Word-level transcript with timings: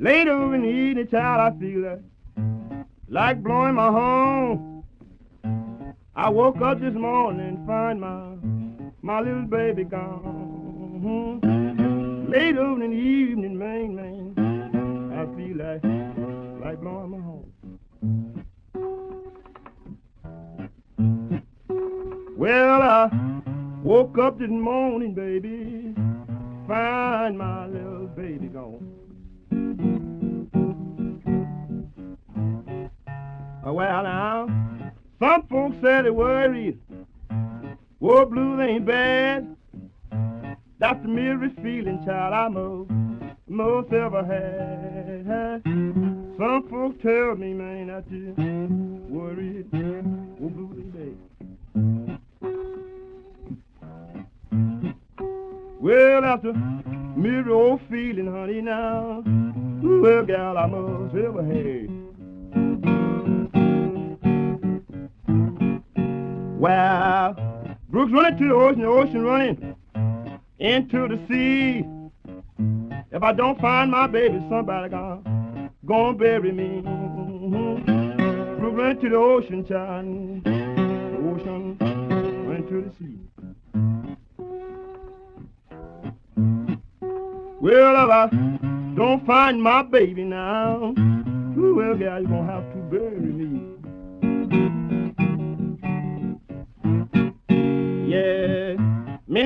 Late 0.00 0.28
over 0.28 0.54
in 0.54 0.62
the 0.62 0.68
evening, 0.68 1.08
child, 1.08 1.54
I 1.54 1.58
feel 1.60 1.80
like, 1.82 2.00
like 3.06 3.42
blowing 3.42 3.74
my 3.74 3.90
horn. 3.90 4.82
I 6.16 6.30
woke 6.30 6.62
up 6.62 6.80
this 6.80 6.94
morning 6.94 7.46
and 7.48 7.66
find 7.66 8.00
my 8.00 8.34
my 9.02 9.20
little 9.20 9.42
baby 9.42 9.84
gone. 9.84 11.42
Late 12.30 12.56
over 12.56 12.82
in 12.82 12.92
the 12.92 12.96
evening, 12.96 13.58
man, 13.58 13.94
man, 13.94 14.32
I 15.12 15.26
feel 15.36 15.58
like 15.58 15.84
like 16.64 16.80
blowing 16.80 17.10
my 17.10 17.20
horn. 17.20 17.52
Well, 22.38 22.80
I 22.80 23.10
woke 23.82 24.16
up 24.16 24.38
this 24.38 24.48
morning, 24.48 25.12
baby, 25.12 25.94
find 26.66 27.36
my 27.36 27.66
little 27.66 28.06
baby 28.06 28.46
gone. 28.46 28.89
Oh, 33.62 33.74
well, 33.74 34.02
now, 34.02 34.46
some 35.18 35.46
folks 35.48 35.76
say 35.82 36.00
they 36.02 36.10
worried. 36.10 36.80
War 38.00 38.24
blues 38.24 38.58
ain't 38.60 38.86
bad. 38.86 39.54
That's 40.78 41.02
the 41.02 41.08
merest 41.08 41.56
feeling, 41.56 42.02
child, 42.06 42.32
I 42.32 42.48
most, 42.48 42.90
most 43.46 43.92
ever 43.92 44.24
had. 44.24 45.62
Some 45.62 46.68
folks 46.70 47.02
tell 47.02 47.36
me, 47.36 47.52
man, 47.52 47.88
that 47.88 48.10
you 48.10 48.34
worried. 49.10 49.70
War 50.40 50.50
blues 50.50 50.78
ain't 50.78 50.94
bad. 50.94 52.18
Well, 55.78 56.22
that's 56.22 56.44
a 56.44 56.52
merry 57.14 57.52
old 57.52 57.82
feeling, 57.90 58.26
honey, 58.32 58.62
now. 58.62 59.22
Well, 59.82 60.24
gal, 60.24 60.56
I 60.56 60.66
must 60.66 61.14
ever 61.14 61.44
had. 61.44 61.99
Well, 66.60 67.34
Brooks 67.88 68.12
running 68.12 68.36
to 68.36 68.48
the 68.48 68.54
ocean, 68.54 68.82
the 68.82 68.86
ocean 68.86 69.24
running 69.24 69.76
into 70.58 71.08
the 71.08 71.18
sea. 71.26 71.86
If 73.10 73.22
I 73.22 73.32
don't 73.32 73.58
find 73.58 73.90
my 73.90 74.06
baby, 74.06 74.44
somebody 74.50 74.90
gonna, 74.90 75.70
gonna 75.86 76.18
bury 76.18 76.52
me. 76.52 76.82
Brooks 78.58 78.76
running 78.76 79.00
to 79.00 79.08
the 79.08 79.16
ocean, 79.16 79.64
child. 79.64 80.44
The 80.44 81.16
ocean 81.32 81.78
running 82.46 82.68
to 82.68 82.82
the 82.82 82.90
sea. 82.98 83.20
Well, 87.58 88.04
if 88.04 88.10
I 88.10 88.28
don't 88.96 89.24
find 89.24 89.62
my 89.62 89.82
baby 89.82 90.24
now, 90.24 90.92
well, 91.56 91.94
gal, 91.96 92.20
you 92.20 92.28
gonna 92.28 92.52
have 92.52 92.70
to 92.74 92.78
bury 92.90 93.18
me. 93.18 93.39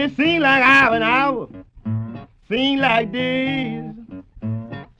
It 0.05 0.16
seems 0.16 0.42
like 0.42 0.62
hour 0.62 0.94
and 0.94 1.05
hour, 1.05 1.48
seem 2.48 2.78
like 2.78 3.10
days, 3.10 3.91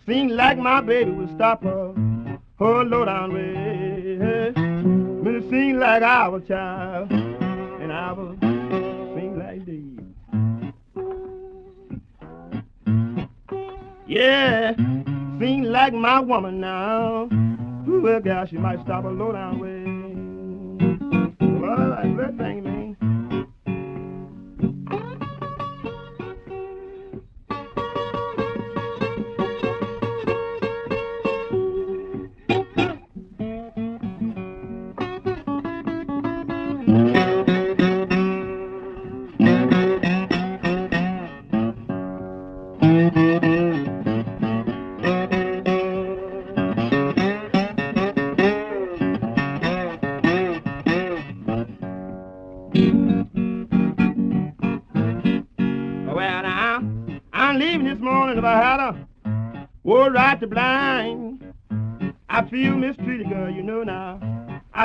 seem 0.07 0.29
like 0.29 0.57
my 0.59 0.81
baby 0.81 1.11
will 1.11 1.29
stop 1.35 1.63
her, 1.63 1.93
her 2.59 2.85
low 2.85 3.05
down 3.05 3.35
way. 3.35 4.17
Man, 4.57 5.37
it 5.37 5.51
seem 5.51 5.79
like 5.79 6.03
hour, 6.03 6.41
child, 6.41 7.13
and 7.13 7.93
hour 7.93 8.35
seem 8.41 9.39
like 9.39 9.67
days. 9.67 10.01
Yeah, 14.07 14.75
seem 15.39 15.65
like 15.65 15.93
my 15.93 16.21
woman 16.21 16.61
now. 16.61 17.29
Well, 17.87 18.21
gal, 18.21 18.47
she 18.47 18.57
might 18.57 18.81
stop 18.85 19.05
a 19.05 19.09
low 19.09 19.33
down 19.33 19.59
way. 19.59 19.84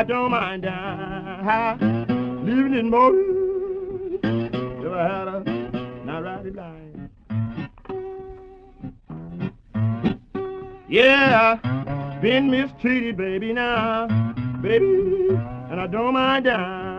Don't 0.10 0.32
mind 0.32 0.64
dying. 0.64 2.08
Leaving 2.44 2.72
this 2.72 2.84
morning 2.84 4.20
if 4.24 4.92
I 4.92 5.04
had 5.04 5.28
a 5.28 5.44
not 6.04 6.44
to 6.44 6.52
blind. 6.52 7.10
Yeah, 10.90 11.60
been 12.24 12.50
mistreated, 12.50 13.18
baby, 13.18 13.54
now, 13.54 14.08
baby, 14.64 14.86
and 15.70 15.80
I 15.80 15.86
don't 15.86 16.16
mind 16.16 16.46
dying. 16.46 16.99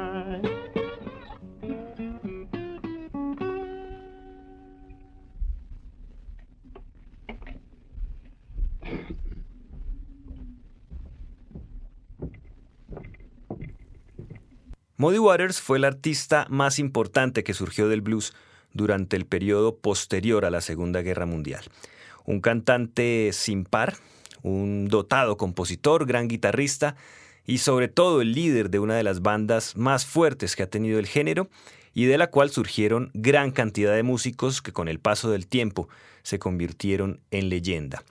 Muddy 15.00 15.16
Waters 15.18 15.62
fue 15.62 15.78
el 15.78 15.86
artista 15.86 16.46
más 16.50 16.78
importante 16.78 17.42
que 17.42 17.54
surgió 17.54 17.88
del 17.88 18.02
blues 18.02 18.34
durante 18.74 19.16
el 19.16 19.24
periodo 19.24 19.78
posterior 19.78 20.44
a 20.44 20.50
la 20.50 20.60
Segunda 20.60 21.00
Guerra 21.00 21.24
Mundial. 21.24 21.64
Un 22.26 22.42
cantante 22.42 23.30
sin 23.32 23.64
par, 23.64 23.96
un 24.42 24.88
dotado 24.88 25.38
compositor, 25.38 26.04
gran 26.04 26.28
guitarrista 26.28 26.96
y 27.46 27.56
sobre 27.56 27.88
todo 27.88 28.20
el 28.20 28.34
líder 28.34 28.68
de 28.68 28.78
una 28.78 28.94
de 28.94 29.02
las 29.02 29.22
bandas 29.22 29.74
más 29.74 30.04
fuertes 30.04 30.54
que 30.54 30.64
ha 30.64 30.68
tenido 30.68 30.98
el 30.98 31.06
género 31.06 31.48
y 31.94 32.04
de 32.04 32.18
la 32.18 32.26
cual 32.26 32.50
surgieron 32.50 33.10
gran 33.14 33.52
cantidad 33.52 33.94
de 33.94 34.02
músicos 34.02 34.60
que 34.60 34.74
con 34.74 34.86
el 34.86 35.00
paso 35.00 35.30
del 35.30 35.46
tiempo 35.46 35.88
se 36.22 36.38
convirtieron 36.38 37.20
en 37.30 37.48
leyenda. 37.48 38.04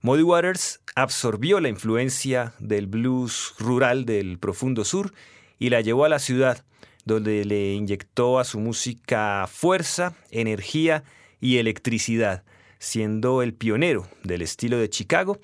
Muddy 0.00 0.24
Waters 0.24 0.80
absorbió 0.96 1.60
la 1.60 1.68
influencia 1.68 2.54
del 2.58 2.88
blues 2.88 3.54
rural 3.60 4.04
del 4.04 4.40
profundo 4.40 4.84
sur 4.84 5.12
y 5.58 5.70
la 5.70 5.80
llevó 5.80 6.04
a 6.04 6.08
la 6.08 6.18
ciudad, 6.18 6.64
donde 7.04 7.44
le 7.44 7.72
inyectó 7.72 8.38
a 8.38 8.44
su 8.44 8.60
música 8.60 9.46
fuerza, 9.50 10.14
energía 10.30 11.04
y 11.40 11.58
electricidad, 11.58 12.44
siendo 12.78 13.42
el 13.42 13.54
pionero 13.54 14.06
del 14.22 14.42
estilo 14.42 14.78
de 14.78 14.90
Chicago 14.90 15.38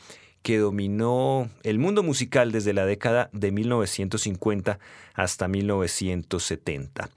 que 0.45 0.59
dominó 0.59 1.49
el 1.63 1.79
mundo 1.79 2.03
musical 2.03 2.53
desde 2.53 2.75
la 2.75 2.85
década 2.85 3.31
de 3.33 3.51
1950 3.51 4.79
hasta 5.15 5.49
1970. 5.49 7.09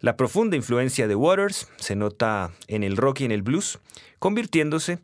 La 0.00 0.16
profunda 0.16 0.56
influencia 0.56 1.06
de 1.06 1.14
Waters 1.14 1.68
se 1.76 1.96
nota 1.96 2.52
en 2.66 2.82
el 2.82 2.96
rock 2.96 3.20
y 3.20 3.24
en 3.26 3.32
el 3.32 3.42
blues, 3.42 3.78
convirtiéndose 4.18 5.00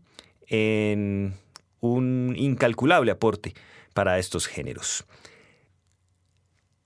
en 0.47 1.35
un 1.81 2.35
incalculable 2.39 3.11
aporte 3.11 3.55
para 3.93 4.19
estos 4.19 4.47
géneros. 4.47 5.05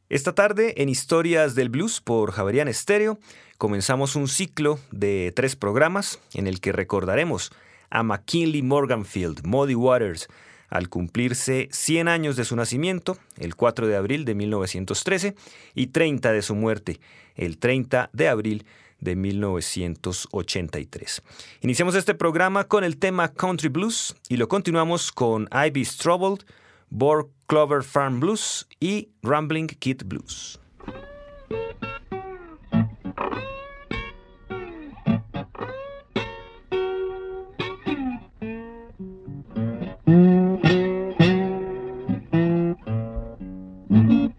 Esta 0.09 0.37
tarde, 0.37 0.81
en 0.81 0.89
Historias 0.89 1.57
del 1.57 1.69
Blues 1.69 2.01
por 2.01 2.31
Javerian 2.31 2.73
Stereo, 2.73 3.19
comenzamos 3.59 4.15
un 4.15 4.29
ciclo 4.29 4.79
de 4.93 5.33
tres 5.35 5.57
programas 5.57 6.21
en 6.33 6.47
el 6.47 6.61
que 6.61 6.71
recordaremos 6.71 7.51
a 7.91 8.05
McKinley 8.05 8.63
Morganfield, 8.63 9.45
Muddy 9.45 9.75
Waters, 9.75 10.29
al 10.69 10.89
cumplirse 10.89 11.69
100 11.73 12.07
años 12.07 12.37
de 12.37 12.45
su 12.45 12.55
nacimiento, 12.55 13.19
el 13.37 13.57
4 13.57 13.89
de 13.89 13.97
abril 13.97 14.25
de 14.25 14.37
1913, 14.37 15.35
y 15.75 15.89
30 15.89 16.31
de 16.31 16.43
su 16.43 16.55
muerte, 16.55 17.01
el 17.35 17.59
30 17.59 18.11
de 18.13 18.29
abril 18.29 18.65
de 19.01 19.17
1983. 19.17 21.23
Iniciamos 21.63 21.97
este 21.97 22.15
programa 22.15 22.69
con 22.69 22.85
el 22.85 22.99
tema 22.99 23.33
Country 23.33 23.71
Blues 23.71 24.15
y 24.29 24.37
lo 24.37 24.47
continuamos 24.47 25.11
con 25.11 25.49
Ivy 25.53 25.85
Troubled, 25.99 26.45
Borg 26.91 27.29
Clover 27.47 27.83
Farm 27.83 28.21
Blues 28.21 28.67
y 28.81 29.11
Rambling 29.23 29.69
Kid 29.69 30.05
Blues. 30.07 30.59
Mm-hmm. 43.89 44.36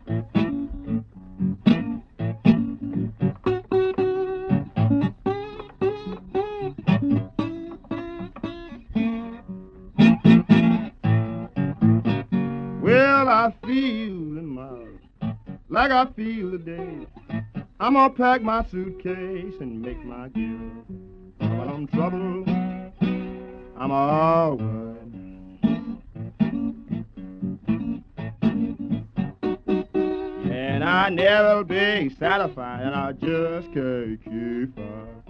I 15.98 16.06
feel 16.16 16.52
today. 16.52 17.08
I'm 17.80 17.94
gonna 17.96 18.14
pack 18.14 18.44
my 18.44 18.64
suitcase 18.66 19.56
and 19.60 19.82
make 19.82 19.98
my 20.06 20.28
give. 20.28 20.86
When 21.40 21.68
I'm 21.68 21.88
trouble, 21.88 22.44
I'm 23.76 23.90
always. 23.90 24.98
And 30.52 30.84
I 30.84 31.10
never 31.10 31.64
be 31.64 32.12
satisfied, 32.20 32.84
and 32.84 32.94
I 32.94 33.14
just 33.14 33.74
can't 33.74 34.24
keep 34.24 34.78
up. 34.78 35.24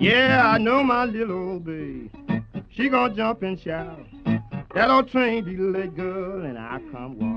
Yeah, 0.00 0.46
I 0.46 0.56
know 0.56 0.82
my 0.82 1.04
little 1.04 1.50
old 1.50 1.66
babe. 1.66 2.10
She 2.70 2.88
gonna 2.88 3.14
jump 3.14 3.42
and 3.42 3.60
shout. 3.60 4.00
That 4.74 4.90
old 4.90 5.08
train 5.08 5.44
be 5.44 5.56
late, 5.56 5.94
girl, 5.94 6.44
and 6.44 6.58
I 6.58 6.80
come 6.90 7.16
walking 7.16 7.33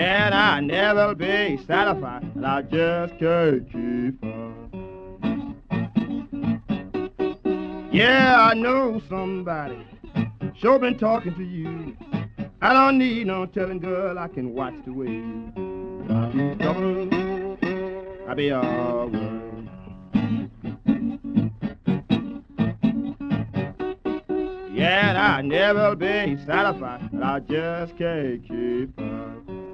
And 0.00 0.34
I 0.34 0.60
never 0.60 1.14
be 1.14 1.58
satisfied, 1.66 2.22
and 2.34 2.46
I 2.46 2.62
just 2.62 3.18
can't 3.18 3.66
keep 3.72 4.22
up. 4.24 4.54
Yeah, 7.92 8.36
I 8.40 8.54
know 8.54 9.00
somebody. 9.08 9.84
Sure 10.56 10.78
been 10.78 10.96
talking 10.98 11.34
to 11.34 11.42
you. 11.42 11.96
I 12.60 12.72
don't 12.72 12.98
need 12.98 13.26
no 13.26 13.46
telling, 13.46 13.78
girl. 13.80 14.18
I 14.18 14.28
can 14.28 14.54
watch 14.54 14.74
the 14.84 14.92
way 14.92 15.06
you. 15.06 15.52
I 18.28 18.34
be 18.34 18.52
alright. 18.52 19.12
Yeah, 19.12 19.37
and 24.80 25.18
I'll 25.18 25.42
never 25.42 25.96
be 25.96 26.36
satisfied. 26.46 27.10
But 27.12 27.22
I 27.22 27.40
just 27.40 27.96
can't 27.98 28.46
keep 28.46 28.98
up. 29.00 29.67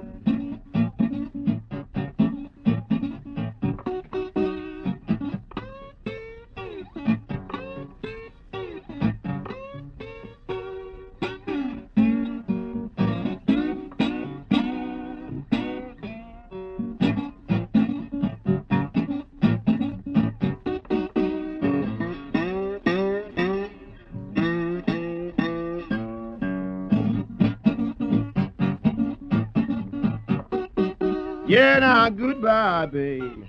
Yeah, 31.47 31.77
now 31.77 32.09
goodbye, 32.09 32.87
babe. 32.87 33.45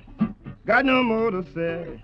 Got 0.67 0.85
no 0.85 1.03
more 1.03 1.31
to 1.31 1.43
say. 1.55 1.99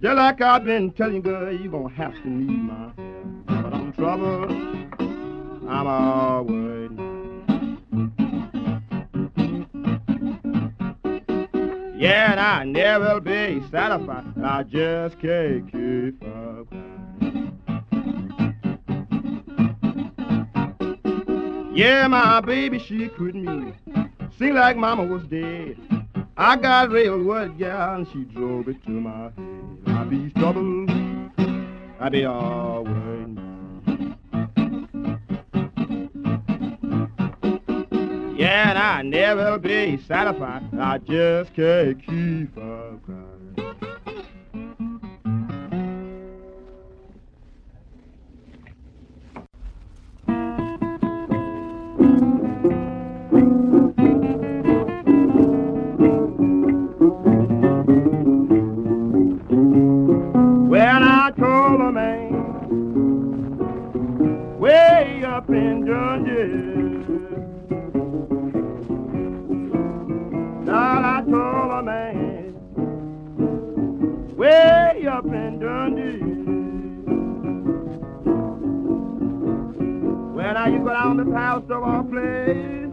Just 0.00 0.16
like 0.16 0.40
I've 0.40 0.64
been 0.64 0.92
telling 0.92 1.16
you, 1.16 1.22
girl, 1.22 1.52
you 1.52 1.70
gonna 1.70 1.94
have 1.94 2.14
to 2.22 2.28
need 2.28 2.58
my 2.58 2.90
help. 2.96 3.46
But 3.46 3.74
I'm 3.74 3.92
trouble. 3.92 4.50
I'm 5.68 5.86
always. 5.86 6.90
Yeah, 11.98 12.32
and 12.32 12.40
I 12.40 12.64
never 12.64 13.20
be 13.20 13.62
satisfied. 13.70 14.24
I 14.42 14.62
just 14.62 15.18
can't 15.18 15.70
keep 15.70 16.22
up. 16.22 16.66
Yeah, 21.74 22.06
my 22.08 22.40
baby, 22.40 22.78
she 22.78 23.08
quit 23.08 23.34
me. 23.34 23.74
Seemed 24.38 24.56
like 24.56 24.76
mama 24.76 25.02
was 25.02 25.22
dead. 25.24 25.78
I 26.36 26.56
got 26.56 26.90
railroad 26.90 27.58
gal 27.58 27.94
and 27.94 28.06
she 28.12 28.24
drove 28.24 28.68
it 28.68 28.84
to 28.84 28.90
my 28.90 29.30
head. 29.30 29.96
I 29.96 30.04
be 30.04 30.30
trouble. 30.32 30.86
I 31.98 32.08
be 32.10 32.26
always. 32.26 32.96
Yeah, 38.38 38.68
and 38.70 38.78
I 38.78 39.00
never 39.00 39.58
be 39.58 39.96
satisfied. 40.06 40.64
I 40.78 40.98
just 40.98 41.54
can't 41.54 41.98
keep 42.06 42.58
up 42.58 43.02
crying. 43.06 43.95
Dundee, 65.86 67.06
Lord, 70.66 71.04
I 71.04 71.22
told 71.30 71.70
a 71.70 71.82
man 71.84 72.54
way 74.36 75.06
up 75.08 75.24
in 75.26 75.60
Dundee. 75.60 76.26
I 80.56 80.70
go 80.70 80.88
down 80.88 81.16
the 81.18 81.24
of 81.70 81.82
our 81.84 82.02
place, 82.02 82.90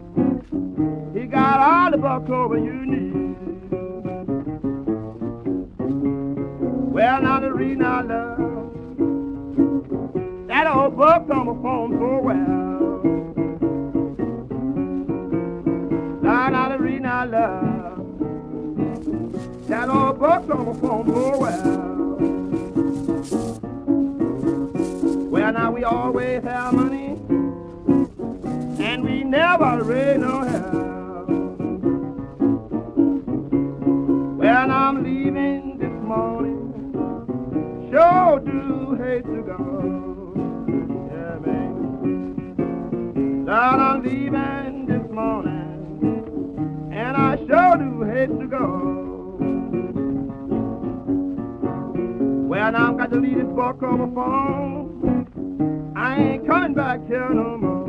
he 1.14 1.26
got 1.26 1.58
all 1.58 1.90
the 1.90 1.96
buck 1.96 2.28
over 2.28 2.58
you 2.58 2.86
need. 2.86 3.36
Well, 6.92 7.22
now 7.22 7.40
the 7.40 7.52
reason 7.52 7.84
I 7.84 8.02
love 8.02 8.38
that 10.46 10.66
old 10.68 10.96
book 10.96 11.28
on 11.30 11.46
the 11.46 11.54
phone 11.60 11.98
so 11.98 12.20
well. 12.22 12.73
Love 17.34 17.98
that 19.66 19.88
old 19.88 20.18
book 20.20 20.48
on 20.50 20.80
phone 20.80 21.06
so 21.06 21.38
well. 21.38 21.94
Well, 25.30 25.52
now 25.52 25.72
we 25.72 25.82
always 25.82 26.44
have 26.44 26.72
money, 26.74 27.18
and 28.78 29.02
we 29.02 29.24
never 29.24 29.82
raise 29.82 30.18
no 30.18 30.42
hell. 30.42 30.93
Hate 48.14 48.38
to 48.38 48.46
go. 48.46 49.36
Well, 52.48 52.72
now 52.72 52.92
I've 52.92 52.98
got 52.98 53.10
to 53.10 53.16
leave 53.18 53.38
this 53.38 53.46
book 53.46 53.82
on 53.82 53.98
the 53.98 54.14
phone. 54.14 55.92
I 55.96 56.16
ain't 56.16 56.46
coming 56.46 56.74
back 56.74 57.04
here 57.08 57.28
no 57.28 57.58
more. 57.58 57.88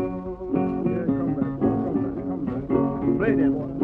Yeah, 0.90 1.06
come 1.06 1.36
back, 1.36 1.60
come 1.62 1.98
back, 2.02 2.16
come 2.26 2.46
back. 2.46 3.20
Play 3.20 3.36
that 3.36 3.52
one. 3.52 3.75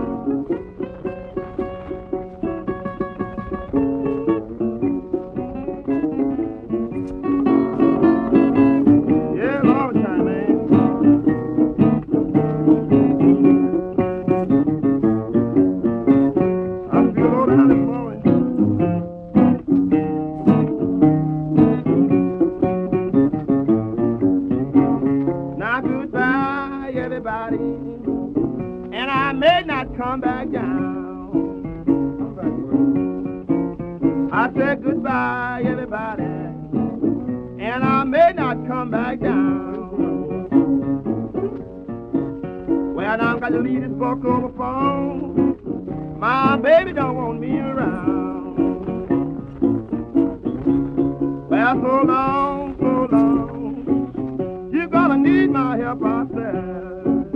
So 51.71 51.77
long, 51.77 52.75
so 52.79 53.15
long, 53.15 54.71
you're 54.73 54.87
gonna 54.87 55.17
need 55.17 55.51
my 55.51 55.77
help, 55.77 56.03
I 56.03 56.25
said. 56.27 57.31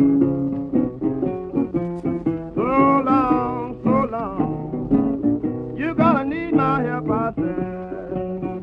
So 2.54 3.02
long, 3.06 3.80
so 3.82 3.96
long, 4.12 5.76
you're 5.78 5.96
gonna 5.96 6.26
need 6.26 6.54
my 6.54 6.84
help, 6.84 7.10
I 7.10 7.32
said. 7.36 8.62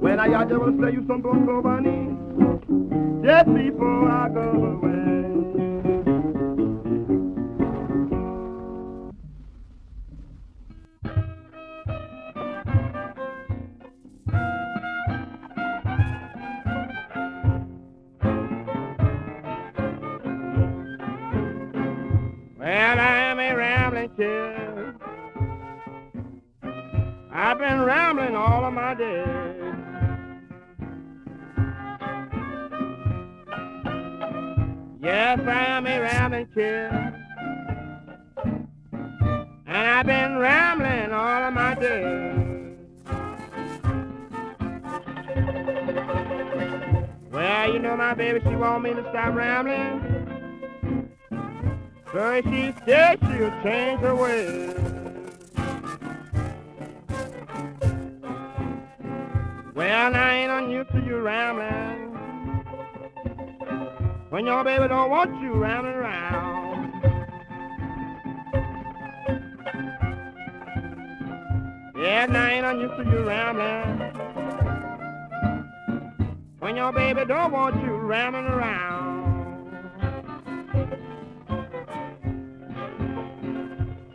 When 0.00 0.18
I 0.18 0.28
got 0.28 0.48
just 0.48 0.60
want 0.60 0.80
to 0.80 0.86
say 0.86 0.92
you 0.94 1.04
some 1.06 1.22
so 1.22 1.62
funny, 1.62 2.16
just 3.24 3.54
before 3.54 4.10
I 4.10 4.28
go 4.30 4.50
away. 4.50 4.97
She 48.42 48.56
want 48.56 48.84
me 48.84 48.94
to 48.94 49.02
stop 49.10 49.34
rambling. 49.34 50.18
So 52.12 52.40
she 52.42 52.74
said 52.86 53.18
she'll 53.20 53.62
change 53.62 54.00
her 54.00 54.14
ways. 54.14 54.74
Well, 59.74 60.14
I 60.16 60.34
ain't 60.34 60.50
unused 60.50 60.90
to 60.90 61.00
you 61.00 61.20
rambling. 61.20 62.08
When 64.30 64.46
your 64.46 64.64
baby 64.64 64.88
don't 64.88 65.10
want 65.10 65.40
you 65.40 65.52
rambling 65.52 65.94
around. 65.94 66.58
Yeah, 71.96 72.26
I 72.28 72.52
ain't 72.52 72.66
unused 72.66 72.96
to 72.96 73.04
you 73.04 73.26
rambling. 73.26 73.98
When 76.60 76.76
your 76.76 76.92
baby 76.92 77.24
don't 77.24 77.52
want 77.52 77.82
you 77.82 77.97
rambling 78.08 78.46
around. 78.46 79.68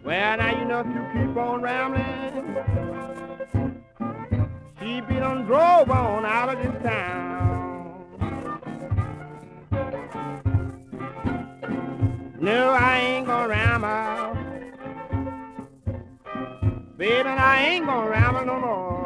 Well, 0.04 0.38
now 0.38 0.60
you 0.60 0.66
know 0.66 0.80
if 0.80 0.88
you 0.88 1.06
keep 1.14 1.38
on 1.38 1.62
rambling, 1.62 2.56
she 4.80 5.02
be 5.02 5.14
done 5.20 5.46
drove 5.46 5.92
on 5.92 6.26
out 6.26 6.50
of 6.50 6.64
this 6.64 6.82
town. 6.82 7.22
No, 12.42 12.72
I 12.72 12.98
ain't 13.00 13.28
gonna 13.28 13.48
ramble. 13.48 14.38
Baby, 16.98 17.30
I 17.30 17.66
ain't 17.68 17.86
gonna 17.86 18.10
ramble 18.10 18.46
no 18.46 18.60
more. 18.60 19.03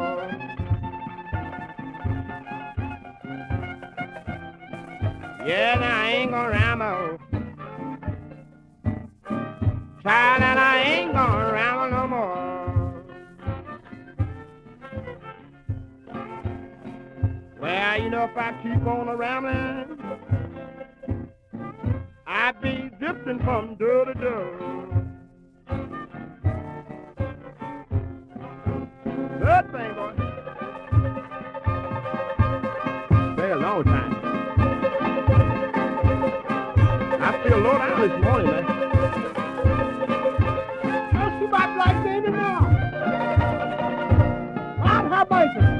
Yeah, 5.48 5.76
now 5.76 6.02
I 6.02 6.10
ain't 6.10 6.30
gonna 6.30 6.50
ramble. 6.50 7.18
Child, 10.02 10.42
and 10.42 10.58
I 10.60 10.82
ain't 10.82 11.12
gonna 11.14 11.52
ramble 11.54 11.90
no 11.90 12.06
more. 12.06 13.04
Well, 17.58 18.02
you 18.02 18.10
know, 18.10 18.24
if 18.24 18.36
I 18.36 18.52
keep 18.62 18.86
on 18.86 19.08
rambling, 19.16 19.98
I 22.26 22.52
be 22.52 22.90
drifting 22.98 23.38
from 23.38 23.76
door 23.76 24.04
to 24.04 24.12
door. 24.12 24.58
That 29.40 29.72
thing 29.72 29.94
going. 29.94 30.16
Stay 33.34 33.50
a 33.50 33.56
long 33.56 33.84
time. 33.84 34.17
Feel 37.58 37.66
low 37.66 37.78
down 37.78 38.00
this 38.08 38.22
morning, 38.22 38.46
man. 38.46 38.64
Too 41.40 41.48
much 41.48 41.72
like 41.76 41.98
baby 42.04 42.30
now. 42.30 42.60
I'm 44.84 45.10
her. 45.10 45.74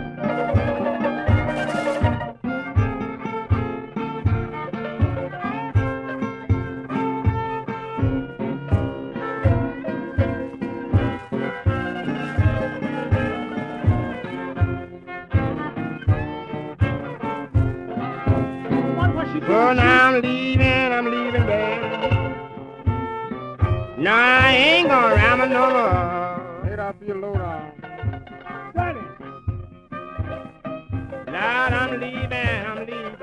Well, 19.49 19.75
now 19.75 20.08
I'm 20.08 20.23
leaving, 20.23 20.57
No, 24.08 24.14
I 24.14 24.54
ain't 24.54 24.88
gonna 24.88 25.14
ramble 25.14 25.48
no 25.48 25.68
more. 25.68 26.70
Hit 26.70 26.80
off 26.80 26.94
your 27.06 27.16
load 27.16 27.36
uh. 27.36 27.44
on. 27.44 27.72
Ready. 28.74 29.00
Lord, 31.26 31.72
I'm 31.74 32.00
leaving, 32.00 32.32
I'm 32.32 32.78
leaving. 32.86 33.18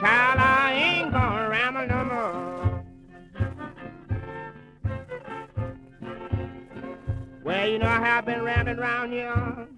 Child, 0.00 0.40
I 0.40 0.72
ain't 0.72 1.12
gonna 1.12 1.48
ramble 1.48 1.86
no 1.86 2.04
more. 2.04 2.84
Well, 7.44 7.68
you 7.68 7.78
know 7.78 7.86
I 7.86 8.00
have 8.00 8.26
been 8.26 8.42
rambling 8.42 8.80
around 8.80 9.12
here. 9.12 9.68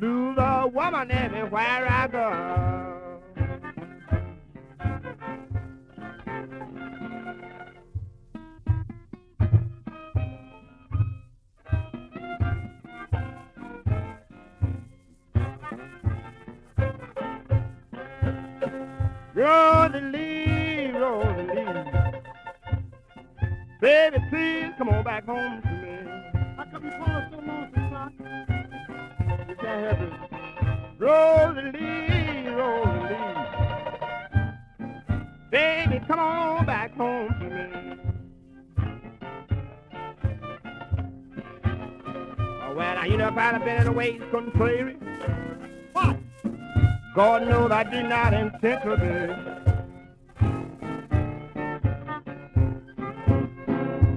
Lose 0.00 0.38
a 0.38 0.66
woman 0.66 1.10
everywhere 1.10 1.86
I 1.90 2.08
go. 2.10 3.05
Rosalie, 19.36 20.92
Rosalie. 20.92 21.92
Baby, 23.82 24.16
please 24.30 24.72
come 24.78 24.88
on 24.88 25.04
back 25.04 25.26
home 25.26 25.60
to 25.60 25.68
me. 25.68 25.98
How 26.56 26.64
come 26.72 26.84
you 26.86 26.90
call 26.92 27.16
us 27.16 27.30
so 27.30 27.36
long, 27.40 27.70
son? 27.92 28.12
You 29.46 29.56
can't 29.56 29.98
help 29.98 30.00
it. 30.00 30.12
Rosalie, 30.98 32.48
Rosalie. 32.48 33.36
Baby, 35.50 36.00
come 36.08 36.18
on 36.18 36.64
back 36.64 36.96
home 36.96 37.28
to 37.38 37.44
me. 37.50 37.66
Oh, 42.62 42.74
well, 42.74 42.94
now, 42.94 43.04
you 43.04 43.18
know, 43.18 43.28
if 43.28 43.36
I'd 43.36 43.52
have 43.52 43.64
been 43.66 43.86
in 43.86 44.18
the 44.18 44.26
Country 44.30 44.52
Prairie, 44.52 44.94
What? 44.94 45.05
God 47.16 47.48
knows 47.48 47.70
I 47.70 47.82
did 47.82 48.04
not 48.10 48.34
intend 48.34 48.82
to 48.82 48.96
be. 48.98 49.06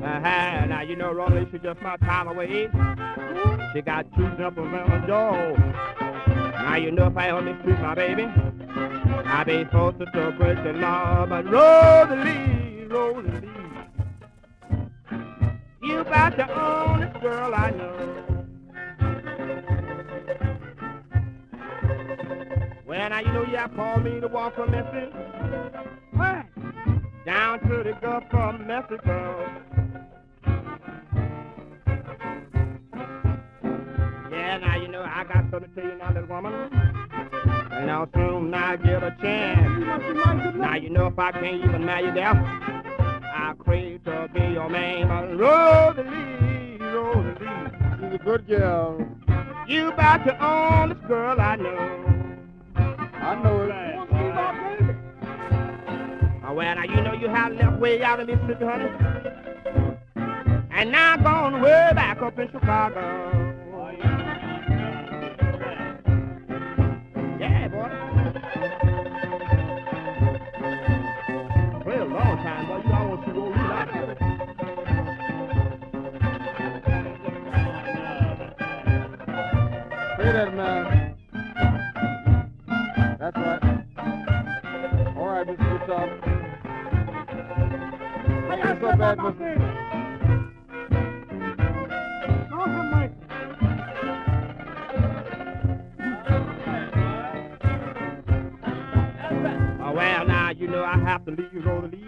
Uh-huh. 0.05 0.65
Now, 0.65 0.81
you 0.81 0.97
know, 0.97 1.13
Rolly, 1.13 1.47
she 1.49 1.59
just 1.59 1.81
my 1.81 1.95
time 1.95 2.27
away. 2.27 2.67
She 3.73 3.81
got 3.81 4.05
two 4.17 4.27
nipples 4.31 4.67
on 4.67 4.91
her 4.91 5.07
jaw. 5.07 5.55
Now, 6.61 6.75
you 6.75 6.91
know, 6.91 7.07
if 7.07 7.15
I 7.15 7.29
only 7.29 7.53
treat 7.63 7.79
my 7.79 7.95
baby, 7.95 8.23
I 8.25 9.45
be 9.45 9.63
forced 9.71 9.99
to 9.99 10.35
break 10.37 10.61
the 10.61 10.73
law. 10.73 11.25
But 11.25 11.45
Rosalie, 11.45 12.85
Rosalie, 12.89 13.49
you 15.81 15.99
about 15.99 16.35
the 16.35 16.51
only 16.53 17.07
girl 17.21 17.55
I 17.55 17.71
know. 17.71 18.28
Well, 22.99 23.09
now 23.11 23.19
you 23.19 23.31
know 23.31 23.45
you 23.45 23.55
have 23.55 23.73
called 23.77 24.03
me 24.03 24.19
to 24.19 24.27
walk 24.27 24.55
from 24.55 24.71
Memphis. 24.71 25.13
Hey, 26.17 26.41
down 27.25 27.61
to 27.61 27.81
the 27.81 27.97
Gulf 28.01 28.25
of 28.33 28.59
Mexico. 28.59 29.49
Yeah, 34.29 34.57
now 34.57 34.75
you 34.75 34.89
know 34.89 35.01
I 35.01 35.23
got 35.23 35.49
something 35.49 35.73
to 35.73 35.81
tell 35.81 35.89
you 35.89 35.97
now, 35.97 36.09
little 36.09 36.27
woman. 36.27 36.53
And 37.71 37.89
I'll 37.89 38.09
soon 38.13 38.53
I 38.53 38.75
get 38.75 39.01
a 39.01 39.15
chance. 39.21 40.57
Now 40.57 40.75
you 40.75 40.89
know 40.89 41.07
if 41.07 41.17
I 41.17 41.31
can't 41.31 41.63
even 41.63 41.85
marry 41.85 42.07
you 42.07 42.13
there, 42.13 42.31
I 42.35 43.53
crave 43.59 44.03
to 44.03 44.29
be 44.33 44.41
your 44.41 44.69
man. 44.69 45.37
Rosalie, 45.37 46.77
Rosalie, 46.81 48.11
She's 48.11 48.19
a 48.19 48.23
good 48.25 48.45
girl. 48.45 49.07
you 49.69 49.87
about 49.87 50.41
own 50.41 50.89
this 50.89 51.07
girl 51.07 51.39
I 51.39 51.55
know. 51.55 52.18
I 53.29 53.35
know 53.43 53.61
it. 53.61 53.69
Oh, 56.43 56.53
well, 56.55 56.75
now 56.75 56.83
you 56.83 56.99
know 57.03 57.13
you 57.13 57.29
have 57.29 57.53
left 57.53 57.79
way 57.79 58.01
out 58.01 58.19
of 58.19 58.25
Mississippi, 58.27 58.65
honey. 58.65 58.89
And 60.71 60.91
now 60.91 61.13
I'm 61.13 61.21
gone 61.21 61.61
way 61.61 61.91
back 61.93 62.23
up 62.23 62.39
in 62.39 62.49
Chicago. 62.49 62.99
Yeah, 67.39 67.67
boy. 67.67 67.89
Well, 71.85 72.01
a 72.01 72.09
long 72.09 72.37
time, 72.41 72.65
boy. 72.65 72.81
You 72.83 72.93
almost 72.95 73.25
should 73.25 73.35
go 73.35 73.45
you 73.45 73.51
like 73.51 73.89
Say 80.17 80.31
that, 80.31 80.55
man. 80.55 80.98
Up, 85.89 86.09
Mr. 88.49 89.59
Oh, 99.81 99.91
well, 99.93 100.25
now 100.25 100.51
you 100.51 100.67
know 100.67 100.83
I 100.83 100.97
have 100.99 101.25
to 101.25 101.31
leave 101.31 101.65
Rosalie. 101.65 102.03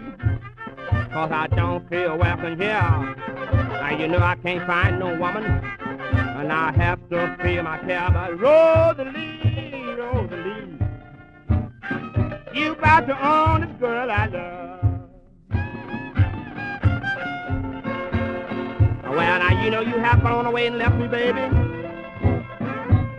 Cause 1.12 1.30
I 1.30 1.46
don't 1.48 1.88
feel 1.90 2.16
welcome 2.16 2.58
here. 2.58 2.68
Now 2.68 3.96
you 3.98 4.08
know 4.08 4.18
I 4.18 4.36
can't 4.36 4.66
find 4.66 4.98
no 4.98 5.18
woman. 5.18 5.44
And 5.44 6.52
I 6.52 6.72
have 6.72 7.00
to 7.10 7.36
feel 7.42 7.62
my 7.64 7.78
care. 7.78 8.08
But 8.12 8.38
Rosalie, 8.40 9.41
You 12.54 12.72
about 12.72 13.08
own 13.08 13.62
this 13.62 13.70
girl 13.80 14.10
I 14.10 14.26
love. 14.26 14.82
Well, 19.04 19.38
now 19.38 19.64
you 19.64 19.70
know 19.70 19.80
you 19.80 19.98
have 19.98 20.22
gone 20.22 20.44
away 20.44 20.66
and 20.66 20.76
left 20.76 20.96
me, 20.96 21.08
baby. 21.08 21.40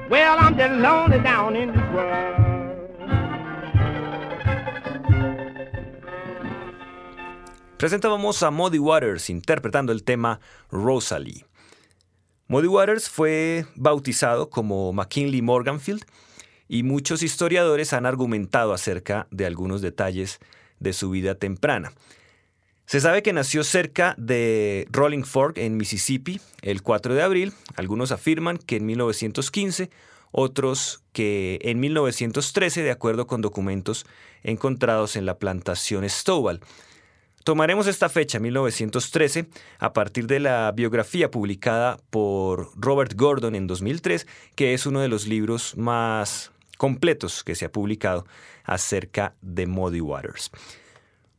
Well, 0.09 0.37
I'm 0.37 0.55
just 0.55 0.73
lonely 0.73 1.19
down 1.19 1.55
in 1.55 1.71
this 1.71 1.81
world. 1.91 2.43
Presentábamos 7.77 8.41
a 8.43 8.51
Muddy 8.51 8.77
Waters 8.77 9.29
interpretando 9.29 9.91
el 9.91 10.03
tema 10.03 10.39
Rosalie. 10.69 11.45
Muddy 12.47 12.67
Waters 12.67 13.09
fue 13.09 13.65
bautizado 13.75 14.51
como 14.51 14.93
McKinley 14.93 15.41
Morganfield 15.41 16.05
y 16.73 16.81
muchos 16.81 17.21
historiadores 17.21 17.93
han 17.93 18.07
argumentado 18.07 18.73
acerca 18.73 19.27
de 19.29 19.45
algunos 19.45 19.83
detalles 19.83 20.39
de 20.79 20.93
su 20.93 21.11
vida 21.11 21.35
temprana. 21.35 21.91
Se 22.87 22.99
sabe 22.99 23.21
que 23.21 23.31
nació 23.31 23.63
cerca 23.63 24.15
de 24.17 24.87
Rolling 24.89 25.21
Fork 25.21 25.59
en 25.59 25.77
Mississippi 25.77 26.41
el 26.63 26.81
4 26.81 27.13
de 27.13 27.21
abril. 27.21 27.53
Algunos 27.75 28.11
afirman 28.11 28.57
que 28.57 28.77
en 28.77 28.87
1915, 28.87 29.91
otros 30.31 31.03
que 31.11 31.59
en 31.61 31.79
1913, 31.79 32.81
de 32.81 32.89
acuerdo 32.89 33.27
con 33.27 33.41
documentos 33.41 34.07
encontrados 34.41 35.15
en 35.15 35.27
la 35.27 35.37
plantación 35.37 36.09
Stovall. 36.09 36.59
Tomaremos 37.43 37.87
esta 37.87 38.07
fecha, 38.07 38.39
1913, 38.39 39.47
a 39.77 39.91
partir 39.93 40.27
de 40.27 40.39
la 40.39 40.71
biografía 40.71 41.29
publicada 41.29 41.99
por 42.09 42.71
Robert 42.75 43.13
Gordon 43.15 43.53
en 43.53 43.67
2003, 43.67 44.25
que 44.55 44.73
es 44.73 44.85
uno 44.85 45.01
de 45.01 45.09
los 45.09 45.27
libros 45.27 45.75
más 45.75 46.52
completos 46.77 47.43
que 47.43 47.55
se 47.55 47.65
ha 47.65 47.71
publicado 47.71 48.25
acerca 48.63 49.35
de 49.41 49.67
Muddy 49.67 50.01
Waters. 50.01 50.51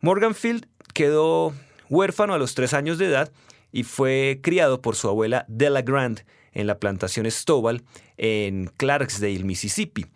Morganfield 0.00 0.66
quedó 0.92 1.54
huérfano 1.88 2.34
a 2.34 2.38
los 2.38 2.54
tres 2.54 2.74
años 2.74 2.98
de 2.98 3.06
edad 3.06 3.32
y 3.72 3.82
fue 3.84 4.40
criado 4.42 4.80
por 4.80 4.96
su 4.96 5.08
abuela 5.08 5.44
Della 5.48 5.82
Grant 5.82 6.20
en 6.52 6.66
la 6.66 6.78
plantación 6.78 7.30
Stovall 7.30 7.82
en 8.16 8.70
Clarksdale, 8.76 9.44
Mississippi. 9.44 10.06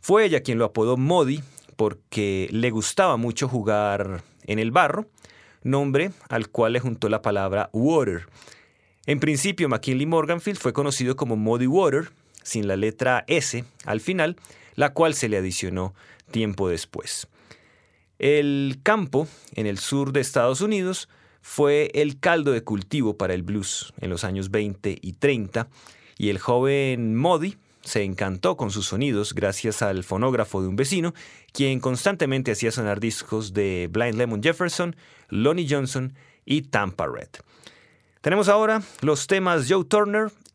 Fue 0.00 0.24
ella 0.24 0.42
quien 0.42 0.58
lo 0.58 0.66
apodó 0.66 0.96
Muddy 0.96 1.42
porque 1.76 2.48
le 2.50 2.70
gustaba 2.70 3.16
mucho 3.16 3.48
jugar 3.48 4.22
en 4.44 4.58
el 4.58 4.70
barro, 4.70 5.06
nombre 5.62 6.10
al 6.28 6.48
cual 6.48 6.74
le 6.74 6.80
juntó 6.80 7.08
la 7.08 7.22
palabra 7.22 7.70
water. 7.72 8.26
En 9.06 9.18
principio, 9.18 9.68
McKinley 9.68 10.06
Morganfield 10.06 10.58
fue 10.58 10.72
conocido 10.72 11.16
como 11.16 11.36
Muddy 11.36 11.66
Water, 11.66 12.10
sin 12.42 12.66
la 12.66 12.76
letra 12.76 13.24
S 13.26 13.64
al 13.84 14.00
final, 14.00 14.36
la 14.74 14.92
cual 14.92 15.14
se 15.14 15.28
le 15.28 15.36
adicionó 15.36 15.94
tiempo 16.30 16.68
después. 16.68 17.28
El 18.18 18.78
campo, 18.82 19.26
en 19.54 19.66
el 19.66 19.78
sur 19.78 20.12
de 20.12 20.20
Estados 20.20 20.60
Unidos, 20.60 21.08
fue 21.40 21.90
el 21.94 22.20
caldo 22.20 22.52
de 22.52 22.62
cultivo 22.62 23.16
para 23.16 23.34
el 23.34 23.42
blues 23.42 23.92
en 24.00 24.10
los 24.10 24.24
años 24.24 24.50
20 24.50 24.98
y 25.00 25.12
30, 25.14 25.68
y 26.18 26.28
el 26.28 26.38
joven 26.38 27.16
Muddy 27.16 27.56
se 27.82 28.04
encantó 28.04 28.56
con 28.56 28.70
sus 28.70 28.86
sonidos 28.86 29.34
gracias 29.34 29.82
al 29.82 30.04
fonógrafo 30.04 30.62
de 30.62 30.68
un 30.68 30.76
vecino, 30.76 31.14
quien 31.52 31.80
constantemente 31.80 32.52
hacía 32.52 32.70
sonar 32.70 33.00
discos 33.00 33.52
de 33.52 33.88
Blind 33.90 34.14
Lemon 34.14 34.42
Jefferson, 34.42 34.94
Lonnie 35.28 35.66
Johnson 35.68 36.14
y 36.44 36.62
Tampa 36.62 37.06
Red. 37.06 37.28
Tenemos 38.20 38.48
ahora 38.48 38.82
los 39.00 39.26
temas 39.26 39.66
Joe 39.68 39.84
Turner 39.84 40.30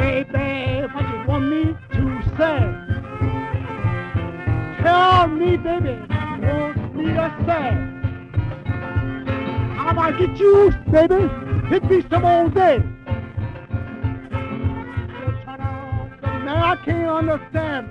baby, 0.00 0.86
what 0.94 1.04
you 1.10 1.18
want 1.28 1.44
me 1.50 1.76
to 1.92 2.22
say? 2.38 2.58
Tell 4.82 5.28
me, 5.28 5.56
baby, 5.58 5.94
want 6.42 6.94
me 6.94 7.04
to 7.04 7.26
say. 7.46 7.68
I'm 9.78 9.94
gonna 9.96 10.18
get 10.18 10.38
you, 10.38 10.72
baby. 10.90 11.28
Hit 11.68 11.84
me 11.84 12.02
some 12.08 12.24
old 12.24 12.54
day. 12.54 12.82
I 16.52 16.72
up. 16.72 16.72
I 16.72 16.76
can't 16.84 17.08
understand. 17.10 17.88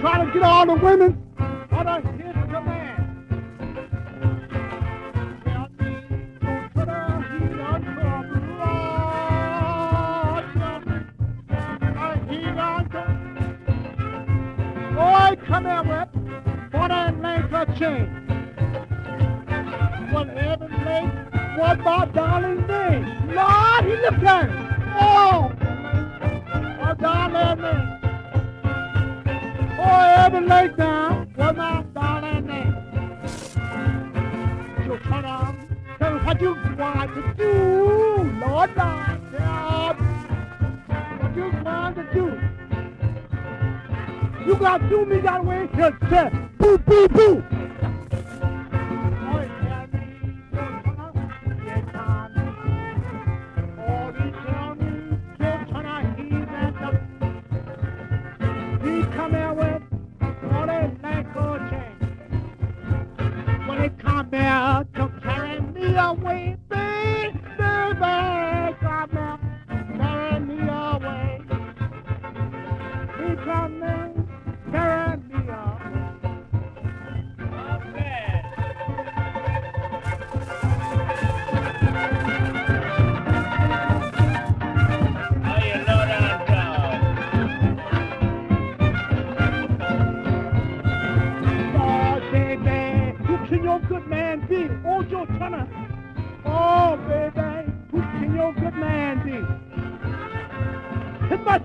Try 0.00 0.24
to 0.24 0.32
get 0.32 0.42
all 0.42 0.66
the 0.66 0.74
women 0.74 1.23
my 21.84 22.06
darling 22.06 22.66
name, 22.66 23.04
Lord, 23.34 23.84
in 23.84 24.00
the 24.00 24.12
planet. 24.18 24.56
Oh, 24.98 25.52
my 26.80 26.94
darling 26.98 27.60
name. 27.60 28.00
Oh, 29.78 30.00
every 30.16 30.40
lay 30.46 30.68
down 30.68 31.30
was 31.36 31.56
my 31.56 31.84
darling 31.94 32.46
name. 32.46 32.74
You 34.86 34.98
can 34.98 35.24
I 35.26 35.54
tell 35.98 36.14
me 36.14 36.20
what 36.24 36.40
you 36.40 36.56
want 36.78 37.14
to 37.14 37.34
do, 37.36 37.52
Lord, 38.40 38.70
Lord, 38.76 39.20
God? 39.36 39.96
What 41.20 41.36
you 41.36 41.52
want 41.62 41.96
to 41.96 42.04
do? 42.14 42.26
You 44.46 44.56
got 44.56 44.78
to 44.78 44.88
do 44.88 45.04
me 45.04 45.20
that 45.20 45.44
way 45.44 45.68
yourself. 45.76 46.43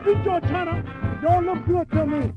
Your 0.09 0.41
China. 0.41 0.83
Don't 1.21 1.45
look 1.45 1.65
good 1.67 1.91
to 1.91 2.05
me. 2.07 2.33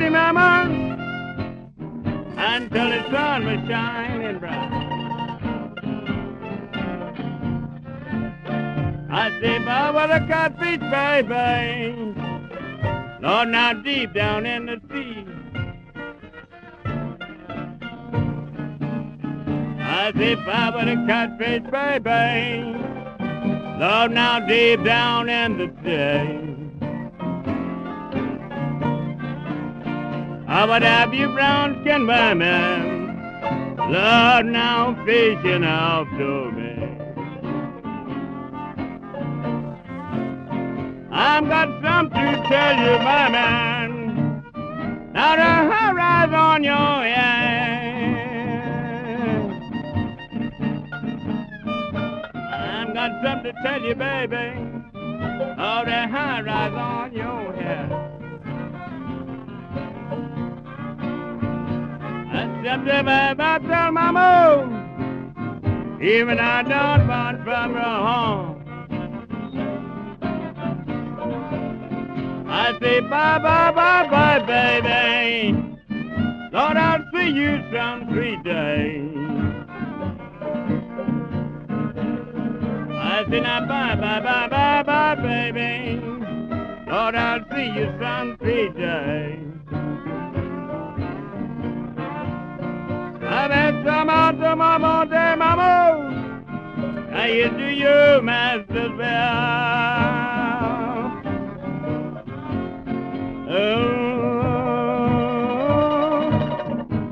Pretty 0.00 0.14
mama 0.14 0.64
until 2.38 2.88
the 2.88 3.10
sun 3.10 3.44
was 3.44 3.68
shining 3.68 4.38
bright. 4.38 4.70
I 9.12 9.40
say, 9.40 9.58
Baba, 9.58 10.08
the 10.08 10.26
catfish, 10.26 10.80
baby. 10.90 12.14
Lord, 13.20 13.48
oh, 13.48 13.50
now 13.50 13.74
deep 13.74 14.14
down 14.14 14.46
in 14.46 14.66
the 14.66 14.80
sea. 14.90 15.26
I 19.82 20.12
say, 20.16 20.34
Baba, 20.36 20.86
the 20.86 20.96
catfish, 21.06 21.70
baby. 21.70 22.72
Lord, 23.78 24.10
oh, 24.10 24.14
now 24.14 24.40
deep 24.46 24.82
down 24.82 25.28
in 25.28 25.58
the 25.58 25.70
sea. 25.84 26.49
I 30.52 30.64
would 30.64 30.82
have 30.82 31.14
you 31.14 31.28
brown 31.28 31.80
skin 31.80 32.08
women. 32.08 33.06
Lord, 33.78 34.46
now 34.46 35.00
fishing 35.06 35.62
off 35.62 36.08
to 36.18 36.50
me. 36.50 36.88
I've 41.12 41.46
got 41.46 41.68
something 41.84 42.20
to 42.20 42.42
tell 42.48 42.76
you, 42.82 42.98
my 42.98 43.28
man. 43.30 44.42
Now 45.12 45.36
the 45.36 45.72
horizon 45.72 46.34
on 46.34 46.64
your 46.64 47.04
head. 47.04 47.30
I've 52.34 52.92
got 52.92 53.22
something 53.22 53.54
to 53.54 53.62
tell 53.62 53.82
you, 53.82 53.94
baby. 53.94 54.58
Oh, 54.96 55.84
the 55.84 56.08
horizon 56.08 56.76
on 56.76 57.12
your 57.12 57.52
head. 57.52 58.09
I 62.62 63.58
tell 63.66 63.92
mama. 63.92 64.76
Even 66.02 66.38
I 66.38 66.62
don't 66.62 67.08
want 67.08 67.42
from 67.44 67.74
her 67.74 67.80
home. 67.80 68.56
I 72.48 72.78
say 72.80 73.00
bye, 73.00 73.38
bye, 73.38 73.72
bye, 73.72 74.08
bye, 74.10 74.40
baby. 74.40 75.56
Lord, 76.52 76.76
I'll 76.76 77.04
see 77.14 77.30
you 77.30 77.62
some 77.72 78.08
three 78.08 78.36
days. 78.42 79.16
I 82.92 83.24
say 83.30 83.40
now 83.40 83.66
bye, 83.66 83.94
bye, 83.94 84.20
bye, 84.20 84.48
bye, 84.48 84.82
bye, 84.82 85.14
baby. 85.14 86.00
Lord, 86.90 87.14
I'll 87.14 87.44
see 87.52 87.72
you 87.74 87.94
some 88.00 88.36
three 88.38 88.68
days. 88.70 89.49
You 97.32 97.48
do 97.50 97.66
you, 97.66 98.20
Master 98.22 98.88
Bell? 98.98 99.06
Oh, 103.48 104.80